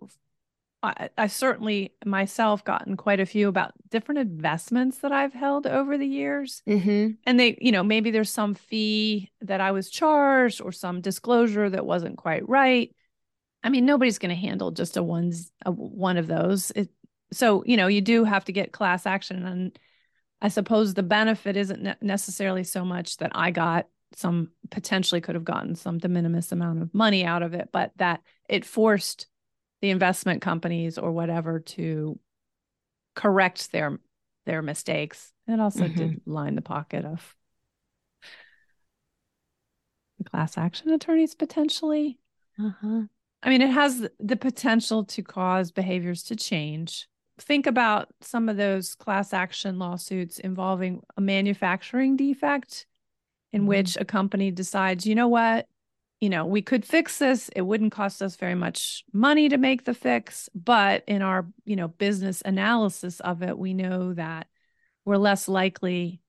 I, 0.83 1.09
I've 1.19 1.33
certainly 1.33 1.93
myself 2.05 2.65
gotten 2.65 2.97
quite 2.97 3.21
a 3.21 3.27
few 3.27 3.49
about 3.49 3.73
different 3.91 4.21
investments 4.21 4.99
that 4.99 5.13
I've 5.13 5.33
held 5.33 5.67
over 5.67 5.99
the 5.99 6.07
years. 6.07 6.63
Mm-hmm. 6.69 7.13
And 7.27 7.41
they, 7.41 7.59
you 7.61 7.73
know, 7.73 7.83
maybe 7.83 8.11
there's 8.11 8.31
some 8.31 8.55
fee 8.55 9.31
that 9.41 9.61
I 9.61 9.73
was 9.73 9.91
charged 9.91 10.61
or 10.61 10.71
some 10.71 11.01
disclosure 11.01 11.69
that 11.69 11.87
wasn't 11.87 12.17
quite 12.17 12.49
right. 12.49 12.95
I 13.63 13.71
mean, 13.71 13.87
nobody's 13.87 14.19
going 14.19 14.35
to 14.35 14.41
handle 14.41 14.71
just 14.71 14.97
a 14.97 15.03
one's 15.03 15.51
a, 15.67 15.73
one 15.73 16.17
of 16.17 16.29
those. 16.29 16.71
It, 16.73 16.91
so, 17.33 17.65
you 17.67 17.77
know, 17.77 17.89
you 17.89 18.01
do 18.01 18.25
have 18.25 18.45
to 18.45 18.53
get 18.53 18.73
class 18.73 19.05
action. 19.05 19.45
And 19.45 19.79
I 20.41 20.49
suppose 20.49 20.95
the 20.95 21.03
benefit 21.03 21.57
isn't 21.57 21.83
ne- 21.83 21.97
necessarily 22.01 22.63
so 22.63 22.85
much 22.85 23.17
that 23.17 23.33
I 23.35 23.51
got 23.51 23.89
some 24.15 24.51
potentially 24.71 25.21
could 25.21 25.35
have 25.35 25.45
gotten 25.45 25.75
some 25.75 25.99
de 25.99 26.09
minimis 26.09 26.53
amount 26.53 26.83
of 26.83 26.95
money 26.95 27.25
out 27.25 27.43
of 27.43 27.53
it, 27.53 27.71
but 27.73 27.91
that 27.97 28.23
it 28.49 28.65
forced 28.65 29.27
the 29.81 29.91
investment 29.91 30.43
companies 30.43 30.99
or 30.99 31.13
whatever 31.13 31.61
to 31.61 32.19
correct 33.15 33.73
their 33.73 33.99
their 34.47 34.63
mistakes. 34.63 35.33
It 35.47 35.61
also 35.61 35.89
Mhm. 35.89 35.97
did 35.97 36.21
line 36.27 36.55
the 36.55 36.63
pocket 36.63 37.05
of 37.05 37.35
class 40.31 40.59
action 40.59 40.91
attorneys 40.91 41.35
potentially. 41.35 42.19
Uh-huh. 42.63 43.03
I 43.43 43.49
mean, 43.51 43.63
it 43.63 43.71
has 43.71 44.09
the 44.19 44.37
potential 44.37 45.05
to 45.05 45.23
cause 45.23 45.71
behaviors 45.71 46.25
to 46.25 46.37
change. 46.37 47.09
Think 47.39 47.67
about 47.67 48.09
some 48.21 48.49
of 48.49 48.57
those 48.57 48.95
class 48.97 49.33
action 49.33 49.79
lawsuits 49.79 50.41
involving 50.41 51.03
a 51.17 51.21
manufacturing 51.21 52.17
defect 52.17 52.87
in 53.53 53.63
Mhm. 53.63 53.67
which 53.67 53.97
a 53.97 54.05
company 54.05 54.51
decides, 54.51 55.07
you 55.07 55.15
know 55.15 55.29
what, 55.29 55.69
you 56.21 56.29
know, 56.29 56.45
we 56.47 56.63
could 56.63 56.85
fix 56.85 57.19
this. 57.19 57.49
It 57.55 57.63
wouldn't 57.63 57.93
cost 57.93 58.23
us 58.23 58.37
very 58.37 58.55
much 58.57 59.05
money 59.13 59.49
to 59.51 59.57
make 59.59 59.85
the 59.85 59.95
fix, 59.95 60.49
but 60.55 61.05
in 61.07 61.23
our, 61.23 61.47
you 61.65 61.77
know, 61.77 61.89
business 61.89 62.43
analysis 62.45 63.21
of 63.21 63.43
it, 63.43 63.57
we 63.57 63.73
know 63.75 64.15
that 64.15 64.49
we're 65.05 65.17
less 65.17 65.49
likely 65.49 66.21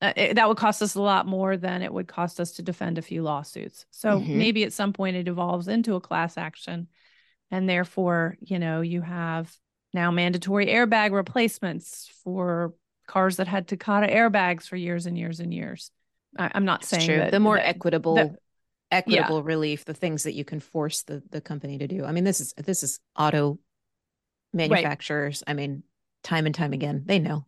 uh, 0.00 0.12
it- 0.16 0.34
that 0.34 0.48
would 0.48 0.56
cost 0.56 0.82
us 0.82 0.96
a 0.96 1.00
lot 1.00 1.26
more 1.28 1.56
than 1.56 1.80
it 1.80 1.92
would 1.92 2.08
cost 2.08 2.40
us 2.40 2.52
to 2.52 2.62
defend 2.62 2.98
a 2.98 3.02
few 3.02 3.22
lawsuits. 3.22 3.86
So 3.92 4.18
Mhm. 4.20 4.34
maybe 4.36 4.64
at 4.64 4.72
some 4.72 4.92
point 4.92 5.14
it 5.16 5.28
evolves 5.28 5.68
into 5.68 5.94
a 5.94 6.00
class 6.00 6.36
action 6.36 6.88
and 7.52 7.68
therefore, 7.68 8.36
you 8.40 8.58
know, 8.58 8.80
you 8.80 9.00
have 9.00 9.54
now 9.94 10.10
mandatory 10.10 10.66
airbag 10.66 11.12
replacements 11.12 12.10
for 12.24 12.74
cars 13.06 13.36
that 13.36 13.46
had 13.46 13.68
Takata 13.68 14.08
airbags 14.08 14.64
for 14.66 14.74
years 14.76 15.06
and 15.06 15.16
years 15.16 15.38
and 15.38 15.54
years. 15.54 15.92
I, 16.36 16.50
I'm 16.52 16.64
not 16.64 16.80
It's 16.80 16.88
saying 16.88 17.06
true. 17.06 17.16
that 17.18 17.30
the 17.30 17.38
more 17.38 17.56
that- 17.56 17.68
equitable 17.68 18.14
that- 18.16 18.36
equitable 18.92 19.42
relief, 19.42 19.84
the 19.84 19.94
things 19.94 20.22
that 20.22 20.34
you 20.34 20.44
can 20.44 20.60
force 20.60 21.02
the 21.02 21.22
the 21.30 21.40
company 21.40 21.78
to 21.78 21.88
do. 21.88 22.04
I 22.04 22.12
mean, 22.12 22.24
this 22.24 22.40
is 22.40 22.52
this 22.52 22.82
is 22.82 23.00
auto 23.18 23.58
manufacturers. 24.52 25.42
I 25.46 25.54
mean, 25.54 25.82
time 26.22 26.46
and 26.46 26.54
time 26.54 26.72
again, 26.72 27.02
they 27.06 27.18
know. 27.18 27.46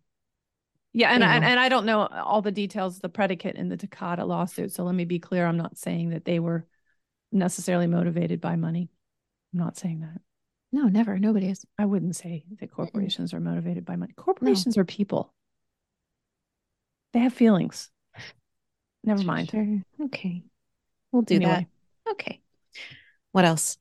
Yeah, 0.92 1.10
and, 1.10 1.22
you 1.22 1.28
and 1.28 1.60
I 1.60 1.68
don't 1.68 1.86
know 1.86 2.06
all 2.06 2.40
the 2.40 2.52
details, 2.52 2.96
of 2.96 3.02
the 3.02 3.08
predicate 3.08 3.56
in 3.56 3.68
the 3.68 3.76
Takata 3.76 4.24
lawsuit. 4.24 4.72
So 4.72 4.84
let 4.84 4.94
me 4.94 5.04
be 5.04 5.18
clear: 5.18 5.46
I'm 5.46 5.56
not 5.56 5.76
saying 5.76 6.10
that 6.10 6.24
they 6.24 6.38
were 6.38 6.66
necessarily 7.32 7.88
motivated 7.88 8.40
by 8.40 8.56
money. 8.56 8.90
I'm 9.52 9.60
not 9.60 9.76
saying 9.76 10.00
that. 10.00 10.20
No, 10.72 10.88
never. 10.88 11.18
Nobody 11.18 11.48
is. 11.50 11.64
I 11.78 11.84
wouldn't 11.84 12.16
say 12.16 12.44
that 12.60 12.70
corporations 12.70 13.34
are 13.34 13.40
motivated 13.40 13.84
by 13.84 13.96
money. 13.96 14.12
Corporations 14.16 14.76
are 14.76 14.84
people. 14.84 15.32
They 17.12 17.20
have 17.20 17.32
feelings. 17.32 17.90
Never 19.04 19.22
mind. 19.22 19.50
Sure. 19.50 19.82
Okay. 20.06 20.42
We'll 21.14 21.22
do 21.22 21.36
Anyway. 21.36 21.68
that. 22.06 22.10
Okay. 22.12 22.40
What 23.30 23.44
else? 23.44 23.78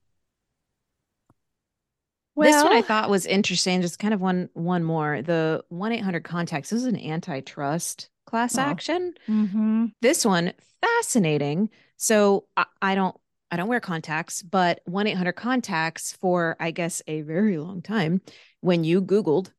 this 2.37 2.63
one 2.63 2.73
I 2.73 2.81
thought 2.83 3.09
was 3.09 3.25
interesting. 3.25 3.81
Just 3.81 3.97
kind 3.99 4.13
of 4.13 4.21
one 4.21 4.49
one 4.53 4.83
more. 4.83 5.21
The 5.23 5.63
one 5.69 5.91
eight 5.91 6.03
hundred 6.03 6.23
contacts. 6.23 6.69
This 6.69 6.81
is 6.81 6.85
an 6.85 6.95
antitrust 6.99 8.09
class 8.27 8.55
Oh. 8.57 8.61
action. 8.61 9.13
Mhm. 9.27 9.93
This 10.01 10.23
one 10.25 10.53
fascinating. 10.81 11.69
So 11.97 12.45
I, 12.55 12.65
I 12.81 12.95
don't 12.95 13.15
I 13.51 13.55
don't 13.55 13.67
wear 13.67 13.79
contacts, 13.79 14.43
but 14.43 14.81
one 14.85 15.07
eight 15.07 15.17
hundred 15.17 15.33
contacts 15.33 16.13
for 16.13 16.55
I 16.59 16.69
guess 16.71 17.01
a 17.07 17.21
very 17.21 17.57
long 17.57 17.81
time. 17.81 18.21
When 18.61 18.83
you 18.83 19.01
Googled 19.01 19.51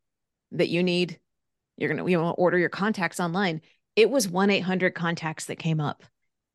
that 0.53 0.69
you 0.69 0.83
need, 0.85 1.19
you're 1.77 1.93
gonna 1.93 2.09
you 2.09 2.21
want 2.21 2.37
to 2.37 2.41
order 2.41 2.57
your 2.59 2.69
contacts 2.69 3.19
online. 3.19 3.63
It 3.97 4.11
was 4.11 4.29
one 4.29 4.51
eight 4.51 4.61
hundred 4.61 4.95
contacts 4.95 5.47
that 5.47 5.57
came 5.59 5.81
up 5.81 6.03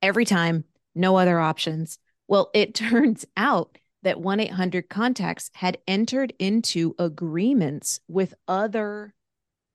every 0.02 0.24
time. 0.26 0.64
No 1.00 1.16
other 1.16 1.40
options. 1.40 1.98
Well, 2.28 2.52
it 2.54 2.76
turns 2.76 3.26
out 3.38 3.78
that 4.04 4.20
1 4.20 4.40
800 4.40 4.90
contacts 4.90 5.50
had 5.54 5.78
entered 5.88 6.34
into 6.40 6.94
agreements 7.00 8.00
with 8.08 8.34
other 8.48 9.14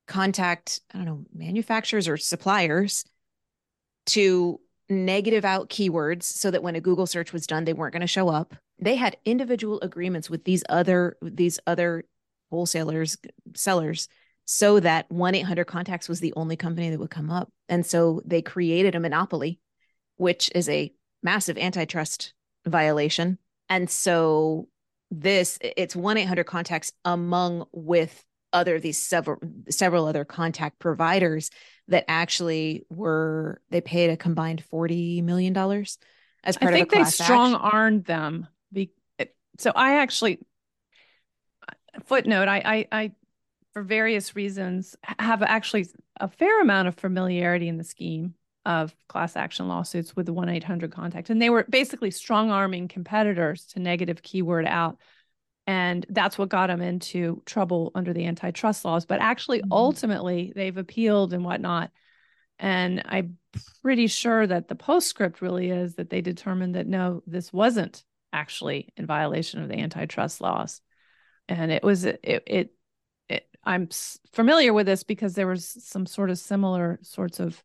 contact, 0.06 0.80
I 0.92 0.98
don't 0.98 1.06
know, 1.06 1.24
manufacturers 1.34 2.08
or 2.08 2.18
suppliers 2.18 3.04
to 4.06 4.60
negative 4.90 5.46
out 5.46 5.70
keywords 5.70 6.24
so 6.24 6.50
that 6.50 6.62
when 6.62 6.76
a 6.76 6.80
Google 6.80 7.06
search 7.06 7.32
was 7.32 7.46
done, 7.46 7.64
they 7.64 7.72
weren't 7.72 7.94
going 7.94 8.02
to 8.02 8.06
show 8.06 8.28
up. 8.28 8.54
They 8.78 8.96
had 8.96 9.16
individual 9.24 9.80
agreements 9.80 10.28
with 10.28 10.44
these 10.44 10.62
other 10.68 11.16
these 11.22 11.58
other 11.66 12.04
wholesalers, 12.50 13.16
sellers, 13.54 14.08
so 14.44 14.78
that 14.80 15.08
1-800 15.08 15.66
contacts 15.66 16.08
was 16.08 16.20
the 16.20 16.34
only 16.36 16.56
company 16.56 16.90
that 16.90 17.00
would 17.00 17.10
come 17.10 17.30
up. 17.30 17.50
And 17.68 17.86
so 17.86 18.20
they 18.26 18.42
created 18.42 18.94
a 18.94 19.00
monopoly, 19.00 19.58
which 20.16 20.50
is 20.54 20.68
a 20.68 20.92
massive 21.24 21.58
antitrust 21.58 22.32
violation. 22.64 23.38
And 23.68 23.90
so 23.90 24.68
this 25.10 25.58
it's 25.60 25.96
1-800 25.96 26.46
contacts 26.46 26.92
among 27.04 27.66
with 27.72 28.24
other 28.52 28.78
these 28.78 29.02
several 29.02 29.38
several 29.68 30.06
other 30.06 30.24
contact 30.24 30.78
providers 30.78 31.50
that 31.88 32.04
actually 32.06 32.84
were 32.88 33.60
they 33.70 33.80
paid 33.80 34.10
a 34.10 34.16
combined 34.16 34.62
40 34.62 35.22
million 35.22 35.52
dollars 35.52 35.98
as 36.44 36.56
part 36.56 36.72
I 36.72 36.76
think 36.76 36.92
of 36.94 36.98
they 36.98 37.10
strong 37.10 37.54
armed 37.54 38.04
them. 38.04 38.46
Be- 38.72 38.92
so 39.58 39.72
I 39.74 39.96
actually 39.96 40.40
footnote. 42.04 42.48
I, 42.48 42.62
I, 42.64 42.88
I, 42.92 43.12
for 43.72 43.82
various 43.82 44.36
reasons, 44.36 44.96
have 45.18 45.42
actually 45.42 45.86
a 46.20 46.28
fair 46.28 46.60
amount 46.60 46.88
of 46.88 46.94
familiarity 46.96 47.68
in 47.68 47.76
the 47.76 47.84
scheme 47.84 48.34
of 48.64 48.94
class 49.08 49.36
action 49.36 49.68
lawsuits 49.68 50.16
with 50.16 50.26
the 50.26 50.32
one 50.32 50.48
eight 50.48 50.64
hundred 50.64 50.92
contact, 50.92 51.30
and 51.30 51.40
they 51.40 51.50
were 51.50 51.66
basically 51.68 52.10
strong 52.10 52.50
arming 52.50 52.88
competitors 52.88 53.66
to 53.66 53.80
negative 53.80 54.22
keyword 54.22 54.66
out. 54.66 54.98
And 55.66 56.04
that's 56.10 56.36
what 56.36 56.50
got 56.50 56.66
them 56.66 56.82
into 56.82 57.42
trouble 57.46 57.90
under 57.94 58.12
the 58.12 58.26
antitrust 58.26 58.84
laws. 58.84 59.06
But 59.06 59.22
actually, 59.22 59.62
Mhm. 59.62 59.68
ultimately, 59.72 60.52
they've 60.54 60.76
appealed 60.76 61.32
and 61.32 61.42
whatnot. 61.42 61.90
And 62.58 63.02
I'm 63.06 63.38
pretty 63.82 64.06
sure 64.06 64.46
that 64.46 64.68
the 64.68 64.74
postscript 64.74 65.40
really 65.40 65.70
is 65.70 65.94
that 65.94 66.10
they 66.10 66.20
determined 66.20 66.74
that 66.74 66.86
no, 66.86 67.22
this 67.26 67.52
wasn't 67.52 68.04
actually 68.32 68.92
in 68.96 69.06
violation 69.06 69.62
of 69.62 69.68
the 69.68 69.78
antitrust 69.78 70.40
laws. 70.40 70.82
And 71.48 71.72
it 71.72 71.82
was, 71.82 72.04
it, 72.04 72.20
it, 72.22 72.72
it 73.28 73.48
I'm 73.64 73.88
familiar 74.32 74.74
with 74.74 74.86
this 74.86 75.02
because 75.02 75.34
there 75.34 75.46
was 75.46 75.66
some 75.82 76.04
sort 76.04 76.30
of 76.30 76.38
similar 76.38 76.98
sorts 77.02 77.40
of 77.40 77.62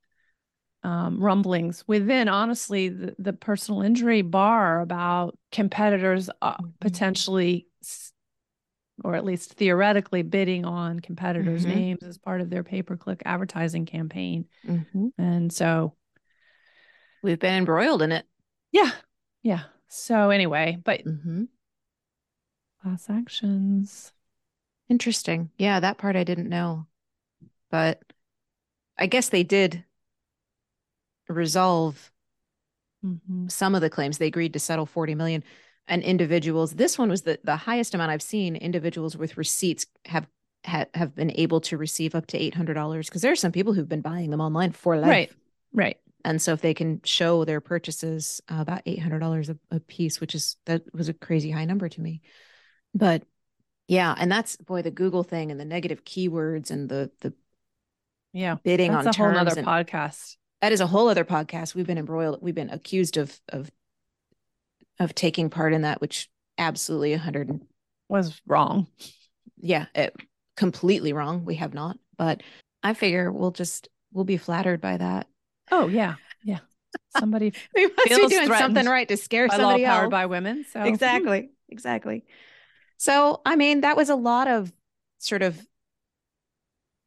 um, 0.83 1.21
rumblings 1.21 1.83
within, 1.87 2.27
honestly, 2.29 2.89
the, 2.89 3.15
the 3.19 3.33
personal 3.33 3.81
injury 3.81 4.21
bar 4.21 4.81
about 4.81 5.37
competitors 5.51 6.29
uh, 6.41 6.57
Mhm. 6.57 6.73
potentially, 6.79 7.67
or 9.03 9.15
at 9.15 9.25
least 9.25 9.53
theoretically, 9.53 10.21
bidding 10.21 10.65
on 10.65 10.99
competitors' 10.99 11.65
Mhm. 11.65 11.69
names 11.69 12.03
as 12.03 12.17
part 12.17 12.41
of 12.41 12.49
their 12.49 12.63
pay 12.63 12.81
per 12.81 12.97
click 12.97 13.21
advertising 13.25 13.85
campaign. 13.85 14.45
Mhm. 14.65 15.11
And 15.17 15.51
so, 15.51 15.95
we've 17.21 17.39
been 17.39 17.55
embroiled 17.55 18.01
in 18.01 18.11
it 18.11 18.25
yeah, 18.71 18.91
yeah. 19.41 19.63
So, 19.87 20.29
anyway, 20.29 20.77
but 20.83 21.03
Mhm. 21.03 21.47
class 22.81 23.09
actions. 23.09 24.13
interesting 24.87 25.49
yeah 25.57 25.79
that 25.79 25.97
part 25.97 26.15
i 26.15 26.23
didn't 26.23 26.49
know 26.49 26.85
but 27.71 28.01
i 28.97 29.05
guess 29.07 29.29
they 29.29 29.43
did 29.43 29.83
resolve 31.29 32.11
Mhm. 33.05 33.49
some 33.49 33.75
of 33.75 33.81
the 33.81 33.89
claims 33.89 34.17
they 34.17 34.27
agreed 34.27 34.51
to 34.53 34.59
settle 34.59 34.85
40 34.85 35.15
million 35.15 35.41
and 35.87 36.03
individuals 36.03 36.73
this 36.73 36.97
one 36.97 37.09
was 37.09 37.21
the, 37.21 37.39
the 37.45 37.55
highest 37.55 37.93
amount 37.93 38.11
i've 38.11 38.21
seen 38.21 38.57
individuals 38.57 39.15
with 39.15 39.37
receipts 39.37 39.85
have 40.03 40.27
ha, 40.65 40.83
have 40.93 41.15
been 41.15 41.31
able 41.35 41.61
to 41.61 41.77
receive 41.77 42.13
up 42.13 42.27
to 42.27 42.37
$800 42.37 43.05
because 43.05 43.21
there 43.21 43.31
are 43.31 43.37
some 43.37 43.53
people 43.53 43.71
who've 43.71 43.87
been 43.87 44.01
buying 44.01 44.31
them 44.31 44.41
online 44.41 44.73
for 44.73 44.97
life 44.97 45.07
Right, 45.07 45.31
right. 45.73 45.97
and 46.25 46.41
so 46.41 46.51
if 46.51 46.59
they 46.61 46.73
can 46.73 46.99
show 47.05 47.45
their 47.45 47.61
purchases 47.61 48.41
uh, 48.51 48.57
about 48.59 48.83
$800 48.85 49.47
a, 49.49 49.75
a 49.77 49.79
piece 49.79 50.19
which 50.19 50.35
is 50.35 50.57
that 50.65 50.81
was 50.93 51.07
a 51.07 51.13
crazy 51.13 51.51
high 51.51 51.63
number 51.65 51.87
to 51.87 52.01
me 52.01 52.19
but 52.93 53.23
yeah 53.87 54.13
and 54.17 54.29
that's 54.29 54.57
boy 54.57 54.81
the 54.81 54.91
google 54.91 55.23
thing 55.23 55.51
and 55.51 55.59
the 55.59 55.63
negative 55.65 56.03
keywords 56.03 56.69
and 56.69 56.89
the 56.89 57.11
the 57.21 57.33
Yeah. 58.33 58.57
bidding 58.61 58.91
That's 58.91 59.17
on 59.17 59.25
a 59.31 59.33
whole 59.39 59.47
and- 59.57 59.65
podcast. 59.65 60.35
That 60.61 60.71
is 60.71 60.81
a 60.81 60.87
whole 60.87 61.07
other 61.07 61.25
podcast. 61.25 61.75
We've 61.75 61.87
been 61.87 61.97
embroiled. 61.97 62.39
We've 62.41 62.55
been 62.55 62.69
accused 62.69 63.17
of 63.17 63.39
of 63.49 63.71
of 64.99 65.15
taking 65.15 65.49
part 65.49 65.73
in 65.73 65.83
that, 65.83 66.01
which 66.01 66.29
absolutely 66.57 67.13
a 67.13 67.17
hundred. 67.19 67.59
Was 68.07 68.41
wrong. 68.47 68.87
Yeah, 69.57 69.85
it, 69.93 70.15
completely 70.57 71.13
wrong. 71.13 71.45
We 71.45 71.55
have 71.55 71.73
not, 71.73 71.97
but 72.17 72.41
I 72.81 72.93
figure 72.93 73.31
we'll 73.31 73.51
just 73.51 73.87
we'll 74.11 74.25
be 74.25 74.37
flattered 74.37 74.81
by 74.81 74.97
that. 74.97 75.27
Oh, 75.71 75.87
yeah. 75.87 76.15
Yeah. 76.43 76.59
Somebody 77.17 77.53
We 77.75 77.87
must 77.87 78.09
be 78.09 78.27
doing 78.27 78.47
something 78.47 78.85
right 78.85 79.07
to 79.07 79.17
scare 79.17 79.47
by 79.47 79.57
law 79.57 79.63
somebody 79.63 79.85
powered 79.85 80.03
else. 80.05 80.11
by 80.11 80.25
women. 80.25 80.65
So, 80.71 80.81
exactly, 80.81 81.51
exactly. 81.67 82.25
So, 82.97 83.41
I 83.45 83.55
mean, 83.55 83.81
that 83.81 83.95
was 83.95 84.09
a 84.09 84.15
lot 84.15 84.47
of 84.47 84.71
sort 85.19 85.41
of 85.41 85.59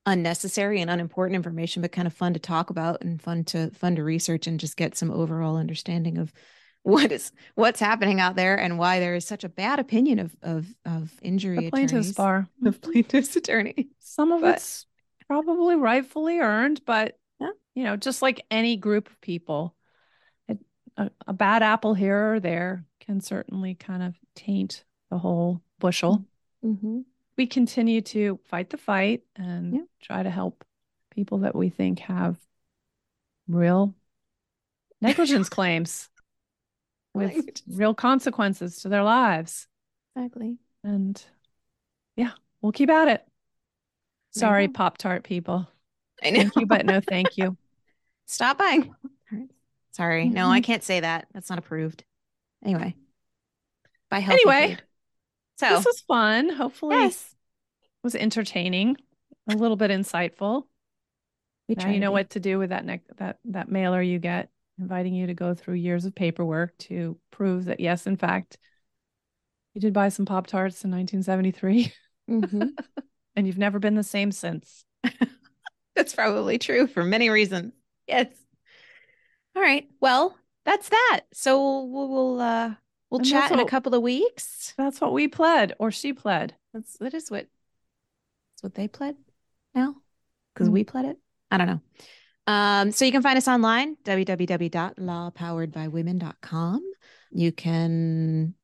unnecessary 0.07 0.81
and 0.81 0.91
unimportant 0.91 1.37
information, 1.37 1.83
but 1.83 1.93
kind 1.93 2.07
of 2.07 2.13
fun 2.13 2.35
to 2.35 2.41
talk 2.41 2.71
about 2.71 3.03
and 3.03 3.21
fun 3.23 3.45
to 3.45 3.71
fun 3.71 3.97
to 3.97 4.03
research 4.05 4.47
and 4.47 4.59
just 4.59 4.77
get 4.77 4.97
some 4.97 5.11
overall 5.11 5.57
understanding 5.57 6.19
of 6.19 6.33
what 6.83 7.13
is 7.13 7.31
what's 7.55 7.79
happening 7.79 8.19
out 8.19 8.35
there 8.35 8.59
and 8.59 8.77
why 8.79 8.99
there 8.99 9.15
is 9.15 9.25
such 9.25 9.45
a 9.45 9.49
bad 9.49 9.79
opinion 9.79 10.19
of 10.19 10.35
of 10.43 10.67
of 10.85 11.13
injury 11.23 11.57
the 11.59 11.71
plaintiff's 11.71 12.11
attorneys, 12.11 12.15
bar. 12.17 12.49
of 12.67 12.81
plaintiffs 12.81 13.37
attorney 13.37 13.89
Some 14.01 14.33
of 14.33 14.41
But- 14.41 14.57
it's 14.57 14.87
probably 15.29 15.77
rightfully 15.77 16.41
earned, 16.41 16.81
but 16.85 17.17
Yeah. 17.41 17.51
you 17.77 17.85
know, 17.85 17.97
just 17.97 18.21
like 18.21 18.45
any 18.51 18.77
group 18.77 19.09
of 19.09 19.21
people, 19.21 19.75
a, 20.97 21.11
a 21.27 21.33
bad 21.33 21.63
apple 21.63 21.95
here 21.95 22.35
or 22.35 22.41
there 22.41 22.85
can 23.01 23.21
certainly 23.21 23.75
kind 23.75 24.03
of 24.03 24.15
taint 24.35 24.85
the 25.11 25.17
whole 25.19 25.63
bushel. 25.79 26.25
Mm-hmm. 26.65 27.01
We 27.43 27.49
continue 27.49 28.03
to 28.03 28.39
fight 28.45 28.71
the 28.71 28.77
fight 28.77 29.25
and 29.35 29.75
Yeah. 29.75 29.81
try 30.01 30.23
to 30.23 30.31
help 30.31 30.65
people 31.11 31.39
that 31.39 31.57
we 31.57 31.71
think 31.71 31.99
have 31.99 32.39
real 33.49 33.97
negligence 35.01 35.49
claims 35.49 36.09
with 37.15 37.35
Right. 37.35 37.63
real 37.67 37.95
consequences 37.95 38.83
to 38.83 38.89
their 38.89 39.03
lives. 39.03 39.67
Exactly. 40.15 40.57
And 40.85 41.21
yeah, 42.15 42.31
we'll 42.61 42.71
keep 42.71 42.91
at 42.91 43.09
it. 43.09 43.27
Sorry. 44.31 44.69
Pop 44.69 44.97
Tart 44.97 45.25
people. 45.25 45.69
I 46.23 46.31
know. 46.31 46.39
Thank 46.43 46.57
you, 46.57 46.67
but 46.67 46.87
no 46.87 47.01
thank 47.01 47.37
you. 47.37 47.57
Stop 48.27 48.59
buying. 48.59 48.95
Sorry. 49.91 50.29
No, 50.29 50.43
Mm-hmm. 50.45 50.53
I 50.53 50.61
can't 50.61 50.85
say 50.85 51.01
that. 51.01 51.27
That's 51.35 51.51
not 51.51 51.59
approved. 51.59 52.05
Anyway. 52.65 52.95
Healthy 54.13 54.33
Anyway, 54.33 54.69
food. 54.77 54.83
So 55.59 55.69
This 55.77 55.85
was 55.85 56.01
fun. 56.03 56.49
Hopefully, 56.51 56.97
yes. 56.97 57.32
Was 58.03 58.15
entertaining, 58.15 58.97
a 59.49 59.55
little 59.55 59.77
bit 59.77 59.91
insightful. 59.91 60.65
We 61.69 61.77
now 61.77 61.91
you 61.91 62.01
know 62.01 62.13
what 62.13 62.31
to 62.31 62.41
do 62.41 62.59
with 62.59 62.71
that 62.71 62.85
neck 62.85 63.03
that 63.19 63.39
that 63.47 63.71
mailer 63.71 64.03
you 64.03 64.19
get, 64.19 64.51
inviting 64.79 65.15
you 65.15 65.29
to 65.29 65.35
go 65.35 65.55
through 65.55 65.75
years 65.75 66.05
of 66.05 66.15
paperwork 66.15 66.77
to 66.79 67.19
prove 67.31 67.67
that 67.67 67.81
yes, 67.81 68.07
in 68.07 68.17
fact, 68.17 68.59
you 69.75 69.81
did 69.81 69.93
buy 69.93 70.09
some 70.09 70.27
Pop 70.27 70.47
Tarts 70.47 70.85
in 70.85 70.91
1973, 70.91 71.93
Mhm. 72.31 72.71
and 73.37 73.47
you've 73.47 73.59
never 73.59 73.79
been 73.79 73.95
the 73.95 74.03
same 74.03 74.33
since. 74.33 74.85
That's 75.95 76.15
probably 76.15 76.59
true 76.59 76.87
for 76.87 77.05
many 77.05 77.31
reasons. 77.31 77.73
Yes. 78.07 78.29
All 79.55 79.63
right. 79.63 79.89
Well, 80.01 80.37
that's 80.65 80.89
that. 80.89 81.23
So 81.33 81.85
we'll 81.85 82.09
we'll 82.09 82.41
uh 82.41 82.75
we'll 83.11 83.21
And 83.21 83.29
chat 83.29 83.53
in 83.53 83.61
a 83.61 83.67
couple 83.67 83.95
of 83.95 84.03
weeks. 84.03 84.73
That's 84.79 85.01
what 85.01 85.13
we 85.13 85.29
pled, 85.29 85.75
or 85.79 85.91
she 85.91 86.13
pled. 86.13 86.55
That's 86.73 86.97
that 86.99 87.13
is 87.15 87.31
what 87.31 87.47
that's 88.63 88.71
what 88.71 88.75
they 88.75 88.89
pled 88.89 89.17
now 89.75 89.97
because 90.55 90.69
Mm. 90.69 90.73
we 90.73 90.85
pled 90.85 91.05
it. 91.07 91.19
I 91.51 91.59
don't 91.59 91.67
know. 91.67 91.81
Um, 92.47 92.93
so 92.93 93.05
you 93.05 93.11
can 93.13 93.23
find 93.23 93.37
us 93.37 93.47
online 93.49 93.97
www.lawpoweredbywomen.com. 94.05 96.93
You 97.31 97.53
can 97.53 98.55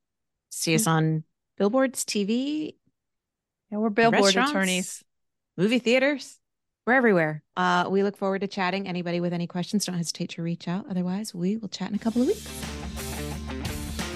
see 0.50 0.74
us 0.74 0.86
on 0.86 1.24
billboards, 1.56 2.04
TV, 2.04 2.76
Yeah, 3.70 3.78
we're 3.78 3.90
billboard 3.90 4.34
attorneys. 4.36 5.02
movie 5.56 5.78
theaters. 5.78 6.38
We're 6.86 6.94
everywhere. 6.94 7.42
Uh, 7.56 7.86
we 7.90 8.02
look 8.02 8.16
forward 8.16 8.40
to 8.40 8.48
chatting. 8.48 8.88
Anybody 8.88 9.20
with 9.20 9.32
any 9.34 9.46
questions, 9.46 9.84
don't 9.84 9.96
hesitate 9.96 10.30
to 10.30 10.42
reach 10.42 10.66
out. 10.68 10.86
Otherwise, 10.88 11.34
we 11.34 11.56
will 11.58 11.68
chat 11.68 11.90
in 11.90 11.94
a 11.94 11.98
couple 11.98 12.22
of 12.22 12.28
weeks. 12.28 12.67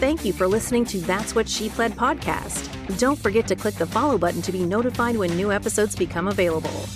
Thank 0.03 0.25
you 0.25 0.33
for 0.33 0.49
listening 0.49 0.85
to 0.87 0.99
That's 0.99 1.33
What 1.33 1.49
She 1.49 1.69
Pled 1.69 1.93
podcast. 1.93 2.99
Don't 2.99 3.17
forget 3.17 3.47
to 3.47 3.55
click 3.55 3.77
the 3.77 3.87
follow 3.87 4.19
button 4.19 4.43
to 4.43 4.51
be 4.51 4.65
notified 4.65 5.17
when 5.17 5.37
new 5.37 5.53
episodes 5.53 5.95
become 5.95 6.27
available. 6.27 6.87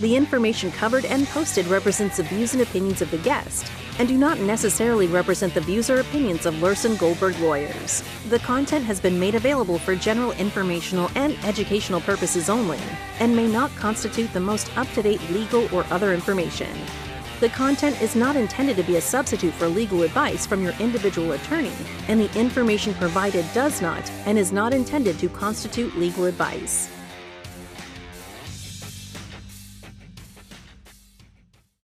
The 0.00 0.14
information 0.14 0.70
covered 0.70 1.06
and 1.06 1.26
posted 1.28 1.66
represents 1.68 2.18
the 2.18 2.24
views 2.24 2.52
and 2.52 2.62
opinions 2.62 3.00
of 3.00 3.10
the 3.10 3.16
guest 3.16 3.72
and 3.98 4.06
do 4.06 4.18
not 4.18 4.38
necessarily 4.38 5.06
represent 5.06 5.54
the 5.54 5.62
views 5.62 5.88
or 5.88 6.00
opinions 6.00 6.44
of 6.44 6.52
Luhrsen 6.56 6.98
Goldberg 6.98 7.38
lawyers. 7.38 8.04
The 8.28 8.40
content 8.40 8.84
has 8.84 9.00
been 9.00 9.18
made 9.18 9.34
available 9.34 9.78
for 9.78 9.96
general 9.96 10.32
informational 10.32 11.10
and 11.14 11.42
educational 11.46 12.02
purposes 12.02 12.50
only 12.50 12.80
and 13.18 13.34
may 13.34 13.50
not 13.50 13.74
constitute 13.76 14.30
the 14.34 14.40
most 14.40 14.76
up 14.76 14.88
to 14.92 15.02
date 15.02 15.22
legal 15.30 15.74
or 15.74 15.86
other 15.90 16.12
information. 16.12 16.68
The 17.42 17.48
content 17.48 18.00
is 18.00 18.14
not 18.14 18.36
intended 18.36 18.76
to 18.76 18.84
be 18.84 18.98
a 18.98 19.00
substitute 19.00 19.52
for 19.54 19.66
legal 19.66 20.04
advice 20.04 20.46
from 20.46 20.62
your 20.62 20.74
individual 20.78 21.32
attorney, 21.32 21.72
and 22.06 22.20
the 22.20 22.32
information 22.38 22.94
provided 22.94 23.44
does 23.52 23.82
not 23.82 24.08
and 24.26 24.38
is 24.38 24.52
not 24.52 24.72
intended 24.72 25.18
to 25.18 25.28
constitute 25.28 25.98
legal 25.98 26.26
advice. 26.26 26.88